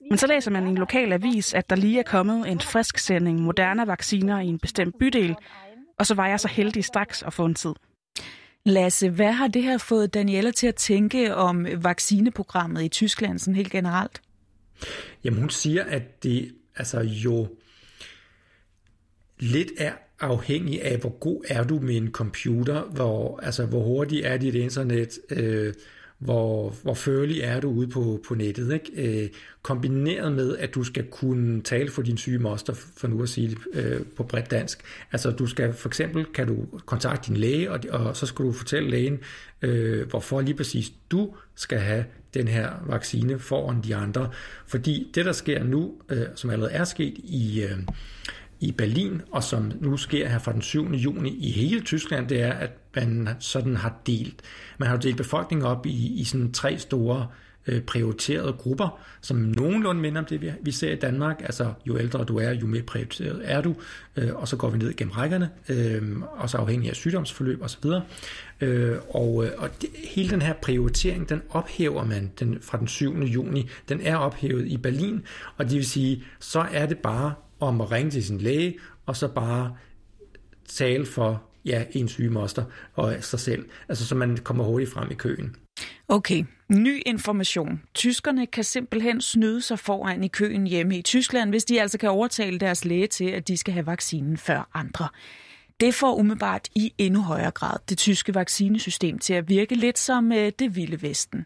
Men 0.09 0.17
så 0.17 0.27
læser 0.27 0.51
man 0.51 0.67
i 0.67 0.69
en 0.69 0.77
lokal 0.77 1.13
avis, 1.13 1.53
at 1.53 1.69
der 1.69 1.75
lige 1.75 1.99
er 1.99 2.03
kommet 2.03 2.51
en 2.51 2.59
frisk 2.61 2.97
sending 2.97 3.41
Moderna-vacciner 3.41 4.39
i 4.39 4.47
en 4.47 4.59
bestemt 4.59 4.95
bydel, 4.99 5.35
og 5.99 6.05
så 6.05 6.13
var 6.13 6.27
jeg 6.27 6.39
så 6.39 6.47
heldig 6.47 6.85
straks 6.85 7.23
at 7.23 7.33
få 7.33 7.45
en 7.45 7.55
tid. 7.55 7.73
Lasse, 8.65 9.09
hvad 9.09 9.31
har 9.31 9.47
det 9.47 9.63
her 9.63 9.77
fået 9.77 10.13
Daniela 10.13 10.51
til 10.51 10.67
at 10.67 10.75
tænke 10.75 11.35
om 11.35 11.67
vaccineprogrammet 11.83 12.83
i 12.83 12.87
Tyskland 12.87 13.39
sådan 13.39 13.55
helt 13.55 13.71
generelt? 13.71 14.21
Jamen 15.23 15.39
hun 15.39 15.49
siger, 15.49 15.83
at 15.83 16.23
det 16.23 16.55
altså 16.75 16.99
jo 16.99 17.47
lidt 19.39 19.71
er 19.77 19.93
afhængig 20.19 20.83
af, 20.83 20.97
hvor 20.97 21.19
god 21.19 21.43
er 21.47 21.63
du 21.63 21.79
med 21.79 21.97
en 21.97 22.11
computer, 22.11 22.81
hvor, 22.81 23.39
altså, 23.39 23.65
hvor 23.65 23.83
hurtigt 23.83 24.25
er 24.25 24.37
dit 24.37 24.55
internet, 24.55 25.19
øh, 25.29 25.73
hvor, 26.19 26.75
hvor 26.83 26.93
førlig 26.93 27.41
er 27.41 27.59
du 27.59 27.69
ude 27.69 27.87
på, 27.87 28.23
på 28.27 28.35
nettet. 28.35 28.73
Ikke? 28.73 29.23
Øh, 29.23 29.29
kombineret 29.61 30.31
med, 30.31 30.57
at 30.57 30.75
du 30.75 30.83
skal 30.83 31.03
kunne 31.03 31.61
tale 31.61 31.91
for 31.91 32.01
din 32.01 32.17
syge 32.17 32.39
moster, 32.39 32.73
for 32.73 33.07
nu 33.07 33.23
at 33.23 33.29
sige 33.29 33.49
det 33.49 33.57
øh, 33.73 34.01
på 34.15 34.23
bredt 34.23 34.51
dansk. 34.51 34.83
Altså 35.11 35.31
du 35.31 35.47
skal 35.47 35.73
for 35.73 35.89
eksempel, 35.89 36.25
kan 36.25 36.47
du 36.47 36.65
kontakte 36.85 37.27
din 37.27 37.37
læge, 37.37 37.71
og, 37.71 37.79
og 37.89 38.17
så 38.17 38.25
skal 38.25 38.45
du 38.45 38.51
fortælle 38.51 38.89
lægen, 38.89 39.19
øh, 39.61 40.09
hvorfor 40.09 40.41
lige 40.41 40.55
præcis 40.55 40.93
du 41.11 41.35
skal 41.55 41.79
have 41.79 42.05
den 42.33 42.47
her 42.47 42.69
vaccine 42.87 43.39
foran 43.39 43.81
de 43.83 43.95
andre. 43.95 44.29
Fordi 44.67 45.11
det, 45.15 45.25
der 45.25 45.31
sker 45.31 45.63
nu, 45.63 45.93
øh, 46.09 46.25
som 46.35 46.49
allerede 46.49 46.73
er 46.73 46.83
sket 46.83 47.13
i... 47.17 47.63
Øh, 47.63 47.77
i 48.59 48.71
Berlin, 48.71 49.21
og 49.31 49.43
som 49.43 49.71
nu 49.81 49.97
sker 49.97 50.27
her 50.27 50.39
fra 50.39 50.53
den 50.53 50.61
7. 50.61 50.93
juni 50.93 51.29
i 51.29 51.51
hele 51.51 51.81
Tyskland, 51.81 52.27
det 52.27 52.41
er, 52.41 52.53
at 52.53 52.71
man 52.95 53.29
sådan 53.39 53.75
har 53.75 53.93
delt, 54.07 54.41
man 54.77 54.89
har 54.89 54.97
delt 54.97 55.17
befolkningen 55.17 55.67
op 55.67 55.85
i, 55.85 56.19
i 56.19 56.23
sådan 56.23 56.51
tre 56.51 56.77
store 56.77 57.27
øh, 57.67 57.81
prioriterede 57.81 58.53
grupper, 58.53 58.99
som 59.21 59.37
nogenlunde 59.37 60.01
minder 60.01 60.21
om 60.21 60.25
det, 60.25 60.41
vi, 60.41 60.51
vi 60.61 60.71
ser 60.71 60.91
i 60.91 60.95
Danmark. 60.95 61.41
Altså, 61.41 61.73
jo 61.85 61.97
ældre 61.97 62.23
du 62.23 62.37
er, 62.37 62.51
jo 62.51 62.67
mere 62.67 62.81
prioriteret 62.81 63.41
er 63.43 63.61
du, 63.61 63.75
øh, 64.15 64.35
og 64.35 64.47
så 64.47 64.57
går 64.57 64.69
vi 64.69 64.77
ned 64.77 64.95
gennem 64.95 65.11
rækkerne, 65.11 65.49
øh, 65.69 66.21
og 66.21 66.49
så 66.49 66.57
afhængig 66.57 66.89
af 66.89 66.95
sygdomsforløb 66.95 67.61
osv. 67.61 67.85
Øh, 68.61 68.97
og 69.09 69.45
øh, 69.45 69.51
og 69.57 69.69
det, 69.81 69.89
hele 70.13 70.29
den 70.29 70.41
her 70.41 70.53
prioritering, 70.53 71.29
den 71.29 71.41
ophæver 71.49 72.05
man 72.05 72.31
den, 72.39 72.57
fra 72.61 72.77
den 72.77 72.87
7. 72.87 73.19
juni. 73.19 73.69
Den 73.89 74.01
er 74.01 74.15
ophævet 74.15 74.67
i 74.67 74.77
Berlin, 74.77 75.23
og 75.57 75.65
det 75.65 75.75
vil 75.75 75.85
sige, 75.85 76.23
så 76.39 76.65
er 76.71 76.85
det 76.85 76.97
bare 76.97 77.33
om 77.59 77.81
at 77.81 77.91
ringe 77.91 78.11
til 78.11 78.23
sin 78.23 78.37
læge, 78.37 78.77
og 79.05 79.15
så 79.15 79.27
bare 79.27 79.75
tale 80.67 81.05
for 81.05 81.43
ja, 81.65 81.83
en 81.91 82.07
syge 82.07 82.29
moster 82.29 82.63
og 82.93 83.15
sig 83.21 83.39
selv. 83.39 83.65
Altså, 83.89 84.05
så 84.05 84.15
man 84.15 84.37
kommer 84.37 84.63
hurtigt 84.63 84.91
frem 84.91 85.11
i 85.11 85.13
køen. 85.13 85.55
Okay, 86.07 86.43
ny 86.69 87.01
information. 87.05 87.81
Tyskerne 87.93 88.47
kan 88.47 88.63
simpelthen 88.63 89.21
snyde 89.21 89.61
sig 89.61 89.79
foran 89.79 90.23
i 90.23 90.27
køen 90.27 90.67
hjemme 90.67 90.97
i 90.97 91.01
Tyskland, 91.01 91.49
hvis 91.49 91.65
de 91.65 91.81
altså 91.81 91.97
kan 91.97 92.09
overtale 92.09 92.59
deres 92.59 92.85
læge 92.85 93.07
til, 93.07 93.25
at 93.25 93.47
de 93.47 93.57
skal 93.57 93.73
have 93.73 93.85
vaccinen 93.85 94.37
før 94.37 94.69
andre. 94.73 95.07
Det 95.79 95.93
får 95.93 96.15
umiddelbart 96.15 96.67
i 96.75 96.93
endnu 96.97 97.21
højere 97.21 97.51
grad 97.51 97.77
det 97.89 97.97
tyske 97.97 98.35
vaccinesystem 98.35 99.19
til 99.19 99.33
at 99.33 99.49
virke 99.49 99.75
lidt 99.75 99.99
som 99.99 100.31
øh, 100.31 100.51
det 100.59 100.75
vilde 100.75 101.01
vesten. 101.01 101.45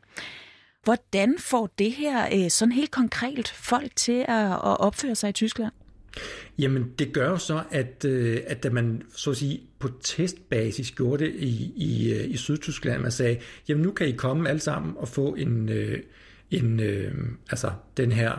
Hvordan 0.84 1.36
får 1.40 1.70
det 1.80 1.92
her 1.92 2.28
øh, 2.34 2.50
sådan 2.50 2.72
helt 2.72 2.92
konkret 2.92 3.48
folk 3.48 3.96
til 3.96 4.26
at 4.28 4.58
opføre 4.62 5.16
sig 5.16 5.30
i 5.30 5.34
Tyskland? 5.34 5.72
Jamen, 6.60 6.92
det 7.00 7.14
gør 7.14 7.30
jo 7.30 7.38
så, 7.38 7.64
at, 7.72 8.06
øh, 8.06 8.40
at 8.48 8.64
da 8.64 8.70
man 8.70 9.02
så 9.16 9.32
at 9.32 9.38
sige, 9.38 9.62
på 9.80 9.90
testbasis 10.04 10.92
gjorde 10.92 11.26
det 11.26 11.36
i, 11.36 11.74
i, 11.76 12.14
øh, 12.14 12.30
i 12.30 12.38
Sydtyskland, 12.38 13.02
man 13.02 13.12
sagde, 13.12 13.38
jamen 13.68 13.84
nu 13.84 13.92
kan 13.92 14.08
I 14.08 14.12
komme 14.12 14.50
alle 14.50 14.60
sammen 14.60 14.94
og 14.98 15.08
få 15.08 15.36
en, 15.36 15.70
øh, 15.70 16.00
en 16.52 16.80
altså 17.50 17.72
den 17.98 18.12
her 18.12 18.38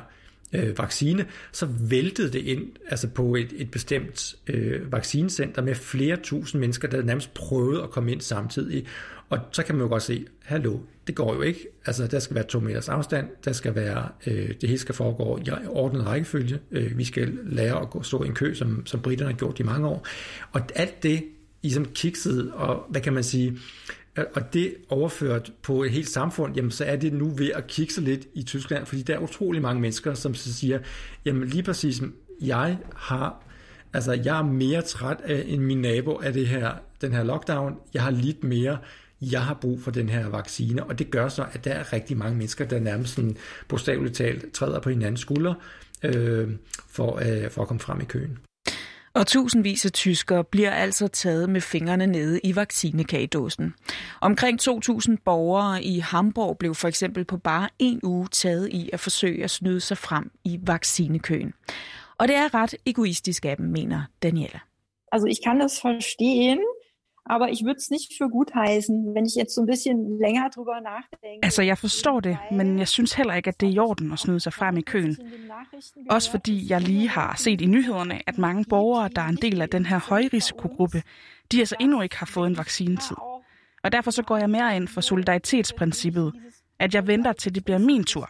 øh, 0.53 0.79
vaccine, 0.79 1.27
så 1.53 1.67
væltede 1.67 2.33
det 2.33 2.39
ind 2.39 2.71
altså 2.89 3.09
på 3.09 3.35
et, 3.35 3.53
et 3.57 3.71
bestemt 3.71 4.35
øh, 4.47 4.93
vaccinecenter 4.93 5.63
med 5.63 5.75
flere 5.75 6.17
tusind 6.17 6.61
mennesker, 6.61 6.89
der 6.89 7.03
nærmest 7.03 7.35
prøvede 7.35 7.83
at 7.83 7.91
komme 7.91 8.13
ind 8.13 8.21
samtidig. 8.21 8.87
Og 9.29 9.39
så 9.53 9.63
kan 9.63 9.75
man 9.75 9.83
jo 9.83 9.89
godt 9.89 10.03
se, 10.03 10.27
hallo, 10.43 10.79
det 11.07 11.15
går 11.15 11.35
jo 11.35 11.43
ikke. 11.43 11.67
Altså, 11.87 12.07
der 12.07 12.19
skal 12.19 12.35
være 12.35 12.45
to 12.45 12.61
meters 12.61 12.89
afstand, 12.89 13.29
der 13.45 13.53
skal 13.53 13.75
være, 13.75 14.09
øh, 14.27 14.49
det 14.61 14.69
hele 14.69 14.79
skal 14.79 14.95
foregå 14.95 15.39
i 15.39 15.51
ordnet 15.69 16.07
rækkefølge. 16.07 16.59
Øh, 16.71 16.99
vi 16.99 17.05
skal 17.05 17.39
lære 17.45 17.81
at 17.81 17.91
gå 17.91 18.03
stå 18.03 18.23
i 18.23 18.27
en 18.27 18.35
kø, 18.35 18.55
som, 18.55 18.87
som 18.87 19.01
britterne 19.01 19.31
har 19.31 19.39
gjort 19.39 19.61
i 19.61 19.63
mange 19.63 19.89
år. 19.89 20.07
Og 20.53 20.61
alt 20.75 21.03
det, 21.03 21.25
i 21.63 21.71
som 21.71 21.85
kikset, 21.85 22.53
og 22.53 22.87
hvad 22.89 23.01
kan 23.01 23.13
man 23.13 23.25
sige, 23.25 23.59
og 24.17 24.53
det 24.53 24.75
overført 24.89 25.53
på 25.63 25.83
et 25.83 25.91
helt 25.91 26.09
samfund, 26.09 26.57
jamen 26.57 26.71
så 26.71 26.85
er 26.85 26.97
det 26.97 27.13
nu 27.13 27.29
ved 27.29 27.51
at 27.55 27.67
kikse 27.67 28.01
lidt 28.01 28.27
i 28.35 28.43
Tyskland, 28.43 28.87
fordi 28.87 29.03
der 29.03 29.15
er 29.15 29.19
utrolig 29.19 29.63
mange 29.63 29.81
mennesker, 29.81 30.15
som 30.15 30.35
så 30.35 30.55
siger, 30.55 30.79
jamen 31.25 31.49
lige 31.49 31.63
præcis, 31.63 32.03
jeg 32.41 32.79
har, 32.97 33.45
altså 33.93 34.13
jeg 34.13 34.39
er 34.39 34.43
mere 34.43 34.83
træt 34.83 35.21
af, 35.25 35.45
end 35.47 35.63
min 35.63 35.81
nabo 35.81 36.21
af 36.23 36.33
det 36.33 36.47
her, 36.47 36.73
den 37.01 37.13
her 37.13 37.23
lockdown. 37.23 37.75
Jeg 37.95 38.03
har 38.03 38.11
lidt 38.11 38.45
mere, 38.45 38.79
jeg 39.23 39.45
har 39.45 39.55
brug 39.55 39.81
for 39.81 39.91
den 39.91 40.09
her 40.09 40.29
vaccine, 40.29 40.85
og 40.85 40.99
det 40.99 41.11
gør 41.11 41.29
så, 41.29 41.47
at 41.53 41.65
der 41.65 41.73
er 41.73 41.93
rigtig 41.93 42.17
mange 42.17 42.37
mennesker, 42.37 42.65
der 42.65 42.81
nærmest 42.81 43.15
sådan 43.15 43.37
bogstaveligt 43.69 44.17
talt 44.17 44.53
træder 44.53 44.81
på 44.81 44.91
hinandens 44.91 45.21
skuldre 45.21 45.55
øh, 46.03 46.51
for, 46.89 47.17
øh, 47.17 47.51
for 47.51 47.63
at 47.63 47.69
komme 47.69 47.81
frem 47.81 48.01
i 48.01 48.05
køen. 48.05 48.39
Og 49.15 49.27
tusindvis 49.27 49.85
af 49.85 49.93
tyskere 49.93 50.45
bliver 50.45 50.71
altså 50.71 51.09
taget 51.09 51.51
med 51.51 51.61
fingrene 51.61 52.07
nede 52.07 52.41
i 52.45 52.57
vaccinekagedåsen. 52.57 53.75
Omkring 54.21 54.61
2.000 54.63 55.17
borgere 55.25 55.83
i 55.83 55.99
Hamburg 55.99 56.59
blev 56.59 56.75
for 56.75 56.89
eksempel 56.89 57.25
på 57.25 57.37
bare 57.37 57.69
en 57.79 58.01
uge 58.03 58.29
taget 58.29 58.69
i 58.69 58.91
at 58.93 59.01
forsøge 59.01 59.45
at 59.45 59.51
snyde 59.51 59.81
sig 59.81 59.99
frem 59.99 60.31
i 60.45 60.61
vaccinekøen. 60.67 61.53
Og 62.19 62.29
det 62.29 62.37
er 62.37 62.55
ret 62.55 62.75
egoistisk 62.87 63.45
af 63.45 63.57
dem, 63.57 63.67
mener 63.67 64.03
Daniela. 64.23 64.61
Also 65.13 65.27
ich 65.27 65.41
kann 65.45 65.61
das 65.61 65.81
verstehen, 65.85 66.61
aber 67.25 67.49
ich 67.49 67.65
würde 67.65 67.79
es 67.79 67.91
nicht 67.91 68.13
für 68.19 68.29
gut 68.29 68.55
heißen, 68.55 69.15
wenn 69.15 69.25
ich 69.25 69.35
jetzt 69.35 69.55
so 69.55 69.61
ein 69.63 69.67
bisschen 69.67 70.19
länger 70.19 70.49
drüber 70.51 70.81
nachdenke. 70.81 71.45
Altså, 71.45 71.63
jeg 71.63 71.79
forstår 71.79 72.21
det, 72.21 72.39
men 72.51 72.79
jeg 72.79 72.89
synes 72.89 73.13
heller 73.13 73.35
ikke, 73.35 73.49
at 73.49 73.61
det 73.61 73.69
er 73.69 73.73
i 73.73 73.79
orden 73.79 74.13
at 74.13 74.19
snyde 74.19 74.41
sig 74.41 74.53
frem 74.53 74.77
i 74.77 74.81
køen. 74.81 75.17
Også 76.11 76.31
fordi 76.31 76.71
jeg 76.71 76.81
lige 76.81 77.09
har 77.09 77.35
set 77.37 77.61
i 77.61 77.67
nyhederne, 77.67 78.21
at 78.27 78.39
mange 78.39 78.65
borgere, 78.69 79.09
der 79.17 79.23
er 79.23 79.29
en 79.29 79.39
del 79.43 79.61
af 79.63 79.69
den 79.69 79.87
her 79.87 79.99
højrisikogruppe, 79.99 81.03
de 81.53 81.59
altså 81.59 81.77
endnu 81.81 82.01
ikke 82.01 82.17
har 82.17 82.27
fået 82.27 82.47
en 82.47 82.57
vaccinetid. 82.57 83.17
Og 83.85 83.93
derfor 83.93 84.11
så 84.11 84.23
går 84.23 84.37
jeg 84.37 84.51
mere 84.51 84.77
ind 84.77 84.89
for 84.89 85.01
solidaritetsprincippet, 85.01 86.33
at 86.79 86.95
jeg 86.95 87.07
venter 87.07 87.33
til 87.33 87.55
det 87.55 87.65
bliver 87.65 87.79
min 87.79 88.05
tur. 88.05 88.29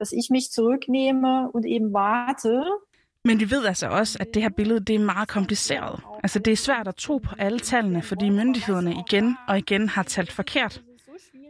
Dass 0.00 0.12
ich 0.12 0.30
mich 0.30 0.46
zurücknehme 0.56 1.32
und 1.54 1.64
eben 1.74 1.88
warte, 1.94 2.52
men 3.24 3.40
vi 3.40 3.50
ved 3.50 3.66
altså 3.66 3.86
også, 3.86 4.18
at 4.20 4.26
det 4.34 4.42
her 4.42 4.50
billede 4.56 4.80
det 4.80 4.94
er 4.94 4.98
meget 4.98 5.28
kompliceret. 5.28 6.00
Altså 6.22 6.38
det 6.38 6.52
er 6.52 6.56
svært 6.56 6.88
at 6.88 6.96
tro 6.96 7.18
på 7.18 7.34
alle 7.38 7.58
tallene, 7.58 8.02
fordi 8.02 8.30
myndighederne 8.30 8.94
igen 9.08 9.36
og 9.48 9.58
igen 9.58 9.88
har 9.88 10.02
talt 10.02 10.32
forkert. 10.32 10.82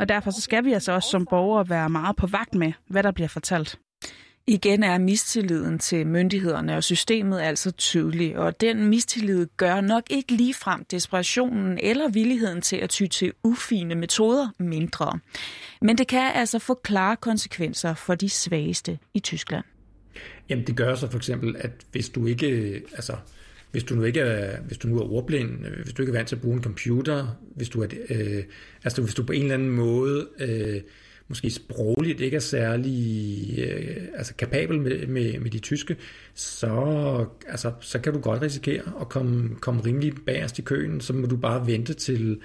Og 0.00 0.09
derfor 0.09 0.31
så 0.31 0.41
skal 0.41 0.64
vi 0.64 0.73
altså 0.73 0.93
også 0.93 1.11
som 1.11 1.26
borgere 1.31 1.69
være 1.69 1.91
meget 1.91 2.17
på 2.17 2.26
vagt 2.26 2.55
med, 2.55 2.73
hvad 2.87 3.02
der 3.02 3.11
bliver 3.11 3.29
fortalt. 3.29 3.79
Igen 4.47 4.83
er 4.83 4.99
mistilliden 4.99 5.79
til 5.79 6.07
myndighederne 6.07 6.76
og 6.76 6.85
systemet 6.85 7.41
altså 7.41 7.71
tydelig, 7.71 8.38
og 8.38 8.61
den 8.61 8.85
mistillid 8.85 9.47
gør 9.57 9.81
nok 9.81 10.02
ikke 10.11 10.33
ligefrem 10.33 10.85
desperationen 10.85 11.79
eller 11.83 12.09
villigheden 12.09 12.62
til 12.62 12.76
at 12.76 12.91
ty 12.91 13.07
til 13.07 13.33
ufine 13.45 13.95
metoder 13.95 14.49
mindre. 14.59 15.19
Men 15.81 15.99
det 15.99 16.09
kan 16.09 16.33
altså 16.35 16.59
få 16.59 16.75
klare 16.75 17.17
konsekvenser 17.17 17.95
for 17.95 18.14
de 18.14 18.29
svageste 18.31 18.99
i 19.14 19.21
Tyskland. 19.21 19.64
Jamen 20.49 20.66
det 20.66 20.76
gør 20.76 20.95
så 20.95 21.11
for 21.11 21.16
eksempel, 21.19 21.57
at 21.59 21.71
hvis 21.92 22.09
du 22.09 22.26
ikke, 22.26 22.83
altså 22.95 23.16
hvis 23.73 23.85
du 23.85 23.95
nu 23.95 24.02
ikke 24.02 24.21
er, 24.21 24.61
hvis 24.61 24.78
du 24.78 24.88
nu 24.88 24.99
er 24.99 25.12
ordblind, 25.12 25.66
øh, 25.66 25.83
hvis 25.83 25.95
du 25.95 26.02
ikke 26.02 26.11
er 26.11 26.16
vant 26.16 26.28
til 26.28 26.37
at 26.37 26.42
bruge 26.42 26.57
en 26.57 26.62
computer, 26.62 27.38
hvis 27.57 27.69
du 27.69 27.83
er, 27.83 27.87
øh, 28.11 28.42
altså 28.85 29.02
hvis 29.02 29.14
du 29.14 29.23
på 29.23 29.33
en 29.33 29.42
eller 29.42 29.54
anden 29.54 29.71
måde 29.71 30.28
øh, 30.38 30.81
måske 31.28 31.50
sprogligt 31.50 32.21
ikke 32.21 32.37
er 32.37 32.40
særlig 32.40 33.54
øh, 33.59 33.97
altså 34.16 34.35
kapabel 34.35 34.81
med, 34.81 35.07
med, 35.07 35.38
med 35.38 35.50
de 35.50 35.59
tyske, 35.59 35.97
så, 36.35 37.26
altså, 37.49 37.73
så 37.81 37.99
kan 37.99 38.12
du 38.12 38.21
godt 38.21 38.42
risikere 38.42 38.83
at 39.00 39.09
komme, 39.09 39.57
komme 39.61 39.83
rimelig 39.87 40.12
bagerst 40.26 40.59
i 40.59 40.62
køen, 40.62 41.00
så 41.00 41.12
må 41.12 41.26
du 41.26 41.37
bare 41.37 41.66
vente 41.66 41.95
til, 41.95 42.40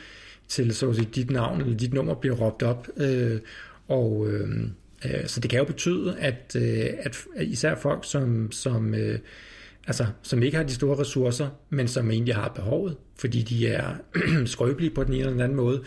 til 0.48 0.76
så 0.76 0.90
at 0.90 0.96
sige, 0.96 1.10
dit 1.16 1.32
navn 1.32 1.62
eller 1.62 1.78
dit 1.78 1.94
nummer 1.94 2.16
bliver 2.16 2.36
råbt 2.36 2.64
op, 2.64 2.88
øh, 2.98 3.40
og 3.88 4.28
Øh, 4.30 4.50
Øh, 5.06 5.28
så 5.28 5.40
det 5.40 5.50
kan 5.50 5.60
jo 5.60 5.66
betyde, 5.66 6.16
at, 6.20 6.56
øh, 6.56 6.90
at 7.04 7.26
især 7.42 7.76
folk, 7.76 8.06
som, 8.06 8.52
som, 8.52 8.96
øh, 8.96 9.20
altså, 9.88 10.06
som 10.22 10.44
ikke 10.44 10.58
har 10.58 10.64
de 10.64 10.74
store 10.74 11.00
ressourcer, 11.00 11.50
men 11.70 11.88
som 11.88 12.12
egentlig 12.12 12.36
har 12.36 12.48
behovet, 12.48 12.98
fordi 13.20 13.42
de 13.42 13.68
er 13.68 13.96
skrøbelige 14.46 14.92
på 14.92 15.04
den 15.04 15.14
ene 15.14 15.20
eller 15.20 15.32
den 15.32 15.42
anden 15.42 15.56
måde, 15.56 15.84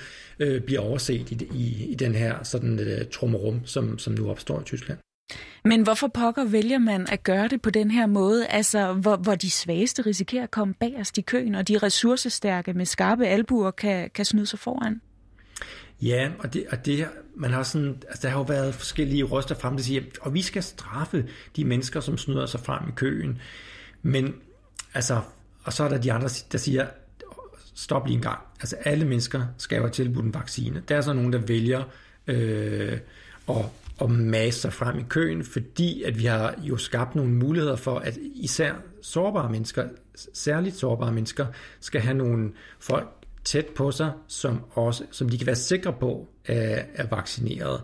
bliver 0.66 0.80
overset 0.80 1.30
i, 1.30 1.48
i, 1.54 1.86
i 1.90 1.94
den 1.94 2.14
her 2.14 2.42
sådan 2.42 2.80
trummerum, 3.12 3.60
som, 3.64 3.98
som 3.98 4.12
nu 4.12 4.30
opstår 4.30 4.60
i 4.60 4.64
Tyskland. 4.64 4.98
Men 5.64 5.82
hvorfor 5.82 6.08
pokker 6.08 6.44
vælger 6.44 6.78
man 6.78 7.06
at 7.12 7.22
gøre 7.22 7.48
det 7.48 7.62
på 7.62 7.70
den 7.70 7.90
her 7.90 8.06
måde, 8.06 8.46
altså 8.46 8.92
hvor, 8.92 9.16
hvor 9.16 9.34
de 9.34 9.50
svageste 9.50 10.02
risikerer 10.02 10.42
at 10.42 10.50
komme 10.50 10.74
bagerst 10.74 11.18
i 11.18 11.20
køen, 11.20 11.54
og 11.54 11.68
de 11.68 11.78
ressourcestærke 11.78 12.72
med 12.72 12.86
skarpe 12.86 13.26
albuer 13.26 13.70
kan, 13.70 14.10
kan 14.14 14.24
snyde 14.24 14.46
sig 14.46 14.58
foran? 14.58 15.00
Ja, 16.02 16.30
og 16.38 16.54
det, 16.54 16.64
og 16.70 16.86
det 16.86 17.08
man 17.34 17.50
har 17.50 17.62
sådan, 17.62 18.02
altså 18.08 18.22
der 18.22 18.28
har 18.28 18.38
jo 18.38 18.44
været 18.44 18.74
forskellige 18.74 19.24
røster 19.24 19.54
frem, 19.54 19.76
der 19.76 19.82
siger, 19.82 20.02
og 20.20 20.34
vi 20.34 20.42
skal 20.42 20.62
straffe 20.62 21.28
de 21.56 21.64
mennesker, 21.64 22.00
som 22.00 22.18
snyder 22.18 22.46
sig 22.46 22.60
frem 22.60 22.88
i 22.88 22.92
køen. 22.96 23.40
Men 24.02 24.34
altså, 24.94 25.20
og 25.64 25.72
så 25.72 25.84
er 25.84 25.88
der 25.88 25.98
de 25.98 26.12
andre, 26.12 26.28
der 26.52 26.58
siger, 26.58 26.86
stop 27.74 28.06
lige 28.06 28.16
en 28.16 28.22
gang. 28.22 28.38
Altså 28.60 28.76
alle 28.84 29.04
mennesker 29.04 29.46
skal 29.58 29.76
jo 29.76 29.82
have 29.82 29.90
tilbudt 29.90 30.24
en 30.24 30.34
vaccine. 30.34 30.82
Der 30.88 30.96
er 30.96 31.00
så 31.00 31.12
nogen, 31.12 31.32
der 31.32 31.38
vælger 31.38 31.82
øh, 32.26 32.98
at, 33.48 33.64
at 34.00 34.10
masse 34.10 34.60
sig 34.60 34.72
frem 34.72 34.98
i 34.98 35.04
køen, 35.08 35.44
fordi 35.44 36.02
at 36.02 36.18
vi 36.18 36.24
har 36.24 36.54
jo 36.62 36.76
skabt 36.76 37.14
nogle 37.14 37.30
muligheder 37.30 37.76
for, 37.76 37.98
at 37.98 38.18
især 38.34 38.74
sårbare 39.02 39.50
mennesker, 39.50 39.88
særligt 40.34 40.76
sårbare 40.76 41.12
mennesker, 41.12 41.46
skal 41.80 42.00
have 42.00 42.16
nogle 42.16 42.52
folk 42.78 43.19
tæt 43.44 43.66
på 43.66 43.90
sig, 43.90 44.12
som, 44.26 44.60
også, 44.70 45.04
som 45.10 45.28
de 45.28 45.38
kan 45.38 45.46
være 45.46 45.56
sikre 45.56 45.92
på 45.92 46.28
er, 46.44 46.82
er 46.94 47.06
vaccineret. 47.06 47.82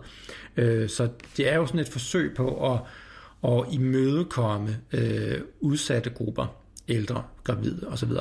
Øh, 0.57 0.89
så 0.89 1.09
det 1.37 1.51
er 1.51 1.55
jo 1.55 1.65
sådan 1.65 1.79
et 1.79 1.89
forsøg 1.89 2.33
på 2.35 2.73
at, 2.73 2.79
at 3.51 3.73
imødekomme 3.73 4.77
øh, 4.93 5.41
udsatte 5.59 6.09
grupper 6.09 6.55
ældre, 6.87 7.23
gravide 7.43 7.87
osv. 7.87 8.11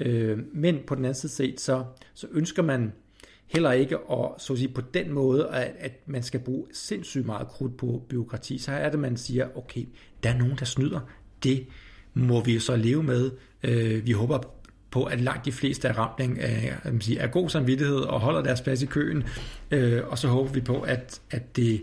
Øh, 0.00 0.38
men 0.52 0.78
på 0.86 0.94
den 0.94 1.04
anden 1.04 1.20
side 1.20 1.32
set, 1.32 1.60
så, 1.60 1.84
så 2.14 2.26
ønsker 2.32 2.62
man 2.62 2.92
heller 3.46 3.72
ikke 3.72 3.96
at, 3.96 4.28
så 4.38 4.52
at 4.52 4.58
sige, 4.58 4.68
på 4.68 4.80
den 4.94 5.12
måde, 5.12 5.48
at, 5.48 5.72
at 5.78 5.92
man 6.06 6.22
skal 6.22 6.40
bruge 6.40 6.66
sindssygt 6.72 7.26
meget 7.26 7.48
krudt 7.48 7.76
på 7.76 8.02
byråkrati. 8.08 8.58
Så 8.58 8.72
er 8.72 8.90
det, 8.90 8.98
man 8.98 9.16
siger, 9.16 9.56
okay, 9.56 9.84
der 10.22 10.30
er 10.30 10.38
nogen, 10.38 10.56
der 10.58 10.64
snyder. 10.64 11.00
Det 11.42 11.66
må 12.14 12.40
vi 12.40 12.58
så 12.58 12.76
leve 12.76 13.02
med. 13.02 13.30
Øh, 13.62 14.06
vi 14.06 14.12
håber 14.12 14.38
på, 14.94 15.04
at 15.04 15.20
langt 15.20 15.44
de 15.44 15.52
fleste 15.52 15.88
er 15.88 15.92
ramt 15.98 16.20
af, 16.20 16.76
af, 16.84 17.18
af 17.20 17.30
god 17.30 17.48
samvittighed 17.48 17.96
og 17.96 18.20
holder 18.20 18.42
deres 18.42 18.60
plads 18.60 18.82
i 18.82 18.86
køen. 18.86 19.24
Øh, 19.70 20.02
og 20.06 20.18
så 20.18 20.28
håber 20.28 20.50
vi 20.50 20.60
på, 20.60 20.80
at, 20.80 21.20
at 21.30 21.56
det 21.56 21.82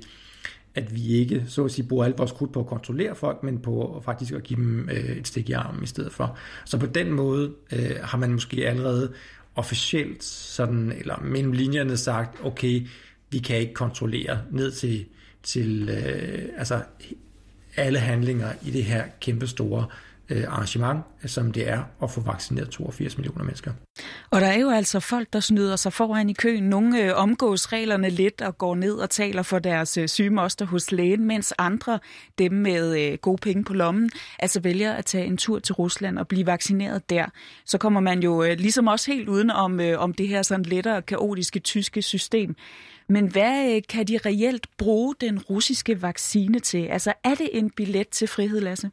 at 0.76 0.96
vi 0.96 1.08
ikke 1.08 1.44
så 1.48 1.66
at 1.66 1.72
sige, 1.72 1.88
bruger 1.88 2.06
alt 2.06 2.18
vores 2.18 2.32
krudt 2.32 2.54
på 2.54 2.60
at 2.60 2.66
kontrollere 2.66 3.16
folk, 3.16 3.44
men 3.44 3.60
på 3.60 4.02
faktisk 4.06 4.34
at 4.34 4.44
give 4.44 4.58
dem 4.58 4.90
øh, 4.90 5.18
et 5.18 5.28
stik 5.28 5.50
i 5.50 5.52
armen 5.52 5.84
i 5.84 5.88
stedet 5.88 6.14
for. 6.14 6.38
Så 6.66 6.78
på 6.78 6.86
den 6.86 7.12
måde 7.12 7.52
øh, 7.72 7.96
har 8.04 8.18
man 8.18 8.34
måske 8.34 8.68
allerede 8.68 9.14
officielt 9.56 10.24
sådan, 10.24 10.92
eller 10.92 11.20
mellem 11.24 11.52
linjerne 11.52 11.98
sagt, 11.98 12.38
okay, 12.44 12.88
vi 13.30 13.40
kan 13.40 13.58
ikke 13.58 13.74
kontrollere 13.74 14.42
ned 14.52 14.72
til, 14.72 15.06
til 15.44 15.90
øh, 15.90 16.50
altså 16.58 16.82
alle 17.76 18.00
handlinger 18.00 18.52
i 18.66 18.72
det 18.72 18.84
her 18.84 19.04
kæmpe 19.22 19.48
store 19.48 19.86
Øh, 19.86 20.11
Øh, 20.32 20.44
arrangement, 20.48 21.04
som 21.26 21.52
det 21.52 21.70
er 21.70 21.84
at 22.04 22.12
få 22.12 22.22
vaccineret 22.22 22.70
82 22.70 23.18
millioner 23.18 23.44
mennesker. 23.44 23.72
Og 24.30 24.42
der 24.42 24.48
er 24.48 24.60
jo 24.60 24.70
altså 24.70 25.00
folk, 25.00 25.34
der 25.34 25.40
snyder 25.40 25.76
sig 25.76 25.94
foran 25.94 26.30
i 26.30 26.34
køen. 26.34 26.64
Nogle 26.64 27.04
øh, 27.04 27.12
omgås 27.16 27.74
reglerne 27.74 28.10
lidt 28.10 28.42
og 28.42 28.58
går 28.58 28.76
ned 28.76 28.94
og 28.94 29.10
taler 29.10 29.44
for 29.44 29.60
deres 29.60 29.98
øh, 29.98 30.08
sygemoster 30.08 30.66
hos 30.66 30.92
lægen, 30.92 31.26
mens 31.26 31.54
andre, 31.58 32.00
dem 32.38 32.52
med 32.52 33.00
øh, 33.00 33.18
gode 33.18 33.38
penge 33.38 33.64
på 33.64 33.74
lommen, 33.74 34.10
altså 34.40 34.60
vælger 34.60 34.94
at 34.94 35.06
tage 35.06 35.26
en 35.26 35.38
tur 35.38 35.60
til 35.60 35.74
Rusland 35.74 36.20
og 36.20 36.28
blive 36.28 36.46
vaccineret 36.46 37.10
der. 37.10 37.26
Så 37.66 37.78
kommer 37.78 38.00
man 38.00 38.24
jo 38.24 38.44
øh, 38.44 38.58
ligesom 38.58 38.88
også 38.88 39.12
helt 39.12 39.30
uden 39.30 39.50
om, 39.50 39.80
om 39.98 40.14
det 40.14 40.28
her 40.28 40.42
sådan 40.42 40.66
lettere 40.66 41.02
kaotiske 41.02 41.60
tyske 41.60 42.02
system. 42.02 42.56
Men 43.10 43.28
hvad 43.28 43.82
kan 43.82 44.08
de 44.08 44.20
reelt 44.26 44.68
bruge 44.78 45.16
den 45.22 45.40
russiske 45.40 46.02
vaccine 46.02 46.60
til? 46.60 46.86
Altså 46.86 47.14
er 47.24 47.36
det 47.36 47.50
en 47.54 47.70
billet 47.70 48.10
til 48.10 48.28
frihed, 48.28 48.62
Lasse? 48.62 48.92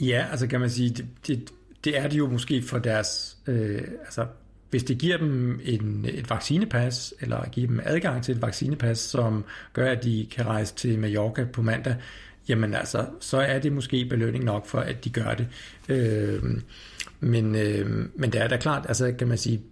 Ja, 0.00 0.26
altså 0.30 0.46
kan 0.46 0.60
man 0.60 0.70
sige, 0.70 0.90
det, 0.90 1.06
det, 1.26 1.52
det 1.84 1.98
er 1.98 2.08
det 2.08 2.18
jo 2.18 2.28
måske 2.28 2.62
for 2.62 2.78
deres, 2.78 3.36
øh, 3.46 3.82
altså 4.00 4.26
hvis 4.70 4.84
det 4.84 4.98
giver 4.98 5.16
dem 5.16 5.60
en, 5.64 6.06
et 6.08 6.30
vaccinepas, 6.30 7.14
eller 7.20 7.48
giver 7.48 7.66
dem 7.66 7.80
adgang 7.84 8.22
til 8.22 8.34
et 8.34 8.42
vaccinepas, 8.42 8.98
som 8.98 9.44
gør, 9.72 9.90
at 9.90 10.04
de 10.04 10.26
kan 10.30 10.46
rejse 10.46 10.74
til 10.74 10.98
Mallorca 10.98 11.44
på 11.44 11.62
mandag, 11.62 11.96
jamen 12.48 12.74
altså, 12.74 13.06
så 13.20 13.36
er 13.36 13.58
det 13.58 13.72
måske 13.72 14.04
belønning 14.04 14.44
nok 14.44 14.66
for, 14.66 14.78
at 14.78 15.04
de 15.04 15.10
gør 15.10 15.34
det. 15.34 15.48
Øh, 15.88 16.42
men, 17.20 17.54
øh, 17.54 18.08
men 18.14 18.32
det 18.32 18.42
er 18.42 18.48
da 18.48 18.56
klart, 18.56 18.84
altså 18.88 19.14
kan 19.18 19.28
man 19.28 19.38
sige, 19.38 19.62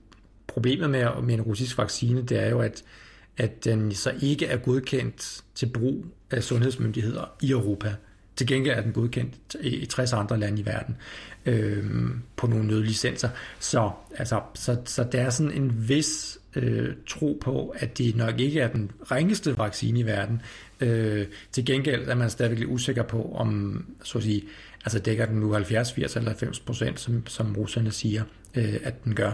problemet 0.47 0.91
med, 0.91 1.07
med 1.23 1.35
en 1.35 1.43
russisk 1.43 1.79
vaccine, 1.79 2.23
det 2.23 2.43
er 2.43 2.51
jo, 2.51 2.61
at, 2.61 2.83
at 3.37 3.65
den 3.65 3.95
så 3.95 4.13
ikke 4.23 4.47
er 4.47 4.57
godkendt 4.57 5.43
til 5.55 5.67
brug 5.67 6.07
af 6.31 6.43
sundhedsmyndigheder 6.43 7.37
i 7.43 7.51
Europa. 7.51 7.95
Til 8.37 8.47
gengæld 8.47 8.79
er 8.79 8.83
den 8.83 8.93
godkendt 8.93 9.57
i 9.61 9.87
60 9.87 10.13
andre 10.13 10.39
lande 10.39 10.61
i 10.61 10.67
verden 10.67 10.97
øh, 11.47 11.85
på 12.37 12.47
nogle 12.47 12.67
nødlicenser. 12.67 13.29
Så, 13.59 13.91
altså, 14.17 14.41
så, 14.55 14.77
så 14.85 15.05
der 15.13 15.21
er 15.21 15.31
sådan 15.31 15.53
en 15.53 15.89
vis 15.89 16.39
øh, 16.57 16.95
tro 17.07 17.39
på, 17.41 17.75
at 17.77 17.99
det 17.99 18.17
nok 18.17 18.41
ikke 18.41 18.61
er 18.61 18.69
den 18.69 18.91
ringeste 19.11 19.59
vaccine 19.59 20.01
i 20.01 20.07
verden. 20.07 20.43
Øh, 20.81 21.27
til 21.53 21.65
gengæld 21.65 22.09
er 22.09 22.15
man 22.15 22.31
stadigvæk 22.31 22.69
usikker 22.69 23.03
på, 23.03 23.33
om 23.35 23.85
så 24.03 24.19
at 24.19 24.25
sige, 24.25 24.43
altså 24.85 24.99
dækker 24.99 25.27
den 25.27 25.37
nu 25.37 25.53
70, 25.53 25.93
80 25.93 26.17
eller 26.17 26.31
90 26.31 26.61
procent, 26.61 27.01
som, 27.01 27.27
som 27.27 27.57
russerne 27.57 27.91
siger, 27.91 28.23
øh, 28.55 28.75
at 28.83 29.05
den 29.05 29.15
gør. 29.15 29.33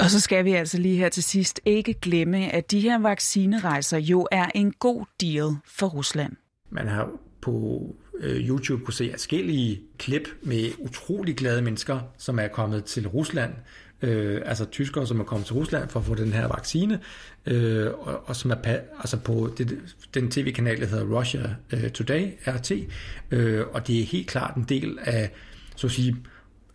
Og 0.00 0.10
så 0.10 0.20
skal 0.20 0.44
vi 0.44 0.52
altså 0.52 0.78
lige 0.78 0.96
her 0.96 1.08
til 1.08 1.22
sidst 1.22 1.60
ikke 1.64 1.94
glemme, 1.94 2.54
at 2.54 2.70
de 2.70 2.80
her 2.80 2.98
vaccinerejser 2.98 3.98
jo 3.98 4.28
er 4.30 4.46
en 4.54 4.72
god 4.72 5.06
deal 5.20 5.56
for 5.66 5.86
Rusland. 5.86 6.32
Man 6.70 6.88
har 6.88 7.10
på 7.40 7.86
øh, 8.20 8.48
YouTube 8.48 8.84
kunne 8.84 8.94
se 8.94 9.10
forskellige 9.10 9.80
klip 9.98 10.28
med 10.42 10.70
utrolig 10.78 11.36
glade 11.36 11.62
mennesker, 11.62 12.00
som 12.18 12.38
er 12.38 12.48
kommet 12.48 12.84
til 12.84 13.08
Rusland, 13.08 13.52
øh, 14.02 14.42
altså 14.44 14.64
tyskere, 14.64 15.06
som 15.06 15.20
er 15.20 15.24
kommet 15.24 15.46
til 15.46 15.54
Rusland 15.54 15.88
for 15.88 16.00
at 16.00 16.06
få 16.06 16.14
den 16.14 16.32
her 16.32 16.46
vaccine, 16.46 17.00
øh, 17.46 17.86
og, 17.86 18.28
og 18.28 18.36
som 18.36 18.50
er 18.50 18.78
altså 18.98 19.16
på 19.16 19.54
det, 19.58 19.78
den 20.14 20.30
tv-kanal, 20.30 20.80
der 20.80 20.86
hedder 20.86 21.18
Russia 21.18 21.54
øh, 21.72 21.90
Today, 21.90 22.28
RT, 22.46 22.72
øh, 23.30 23.66
og 23.72 23.86
det 23.86 24.00
er 24.00 24.04
helt 24.04 24.26
klart 24.26 24.56
en 24.56 24.64
del 24.68 24.98
af, 25.02 25.30
så 25.76 25.86
at 25.86 25.90
sige, 25.90 26.16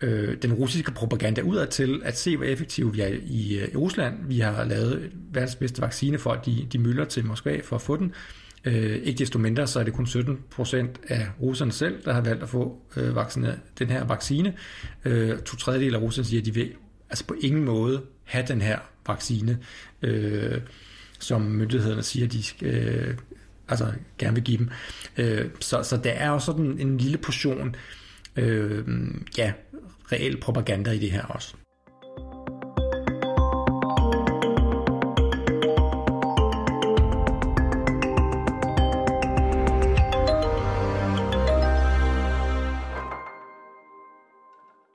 øh, 0.01 0.38
den 0.41 0.53
russiske 0.53 0.91
propaganda 0.91 1.41
udad 1.41 1.67
til 1.67 2.01
at 2.03 2.17
se, 2.17 2.38
hvor 2.38 2.45
effektive 2.45 2.93
vi 2.93 3.01
er 3.01 3.08
i, 3.25 3.60
øh, 3.60 3.67
i 3.73 3.75
Rusland. 3.75 4.17
Vi 4.27 4.39
har 4.39 4.63
lavet 4.63 5.12
verdens 5.31 5.55
bedste 5.55 5.81
vaccine 5.81 6.17
for, 6.17 6.31
at 6.31 6.45
de, 6.45 6.67
de 6.73 6.79
mylder 6.79 7.05
til 7.05 7.25
Moskva 7.25 7.60
for 7.63 7.75
at 7.75 7.81
få 7.81 7.97
den. 7.97 8.13
Øh, 8.65 8.95
ikke 9.04 9.17
desto 9.17 9.39
mindre, 9.39 9.67
så 9.67 9.80
er 9.80 9.84
det 9.84 9.93
kun 9.93 10.08
17 10.08 10.39
procent 10.51 10.99
af 11.08 11.28
russerne 11.41 11.71
selv, 11.71 12.04
der 12.06 12.13
har 12.13 12.21
valgt 12.21 12.43
at 12.43 12.49
få 12.49 12.82
øh, 12.97 13.15
vaccine, 13.15 13.60
den 13.80 13.89
her 13.89 14.04
vaccine. 14.04 14.54
Øh, 15.06 15.39
to 15.39 15.56
tredjedel 15.56 15.95
af 15.95 16.01
russerne 16.01 16.25
siger, 16.25 16.41
at 16.41 16.45
de 16.45 16.54
vil 16.54 16.73
altså 17.10 17.25
på 17.25 17.36
ingen 17.41 17.63
måde 17.63 18.01
have 18.23 18.45
den 18.47 18.62
her 18.62 18.80
vaccine, 19.08 19.60
øh, 20.01 20.62
som 21.19 21.41
myndighederne 21.41 22.04
siger, 22.04 22.28
de 22.28 22.43
skal, 22.43 22.67
øh, 22.67 23.17
altså 23.67 23.91
gerne 24.17 24.36
vil 24.36 24.43
give 24.43 24.58
dem. 24.58 24.69
Øh, 25.17 25.49
så, 25.60 25.84
så 25.84 25.97
der 25.97 26.12
er 26.12 26.30
også 26.30 26.45
sådan 26.45 26.80
en 26.80 26.97
lille 26.97 27.17
portion 27.17 27.75
øh, 28.36 28.84
ja, 29.38 29.54
reel 30.12 30.39
propaganda 30.39 30.91
i 30.91 30.97
det 30.97 31.12
her 31.12 31.23
også. 31.23 31.56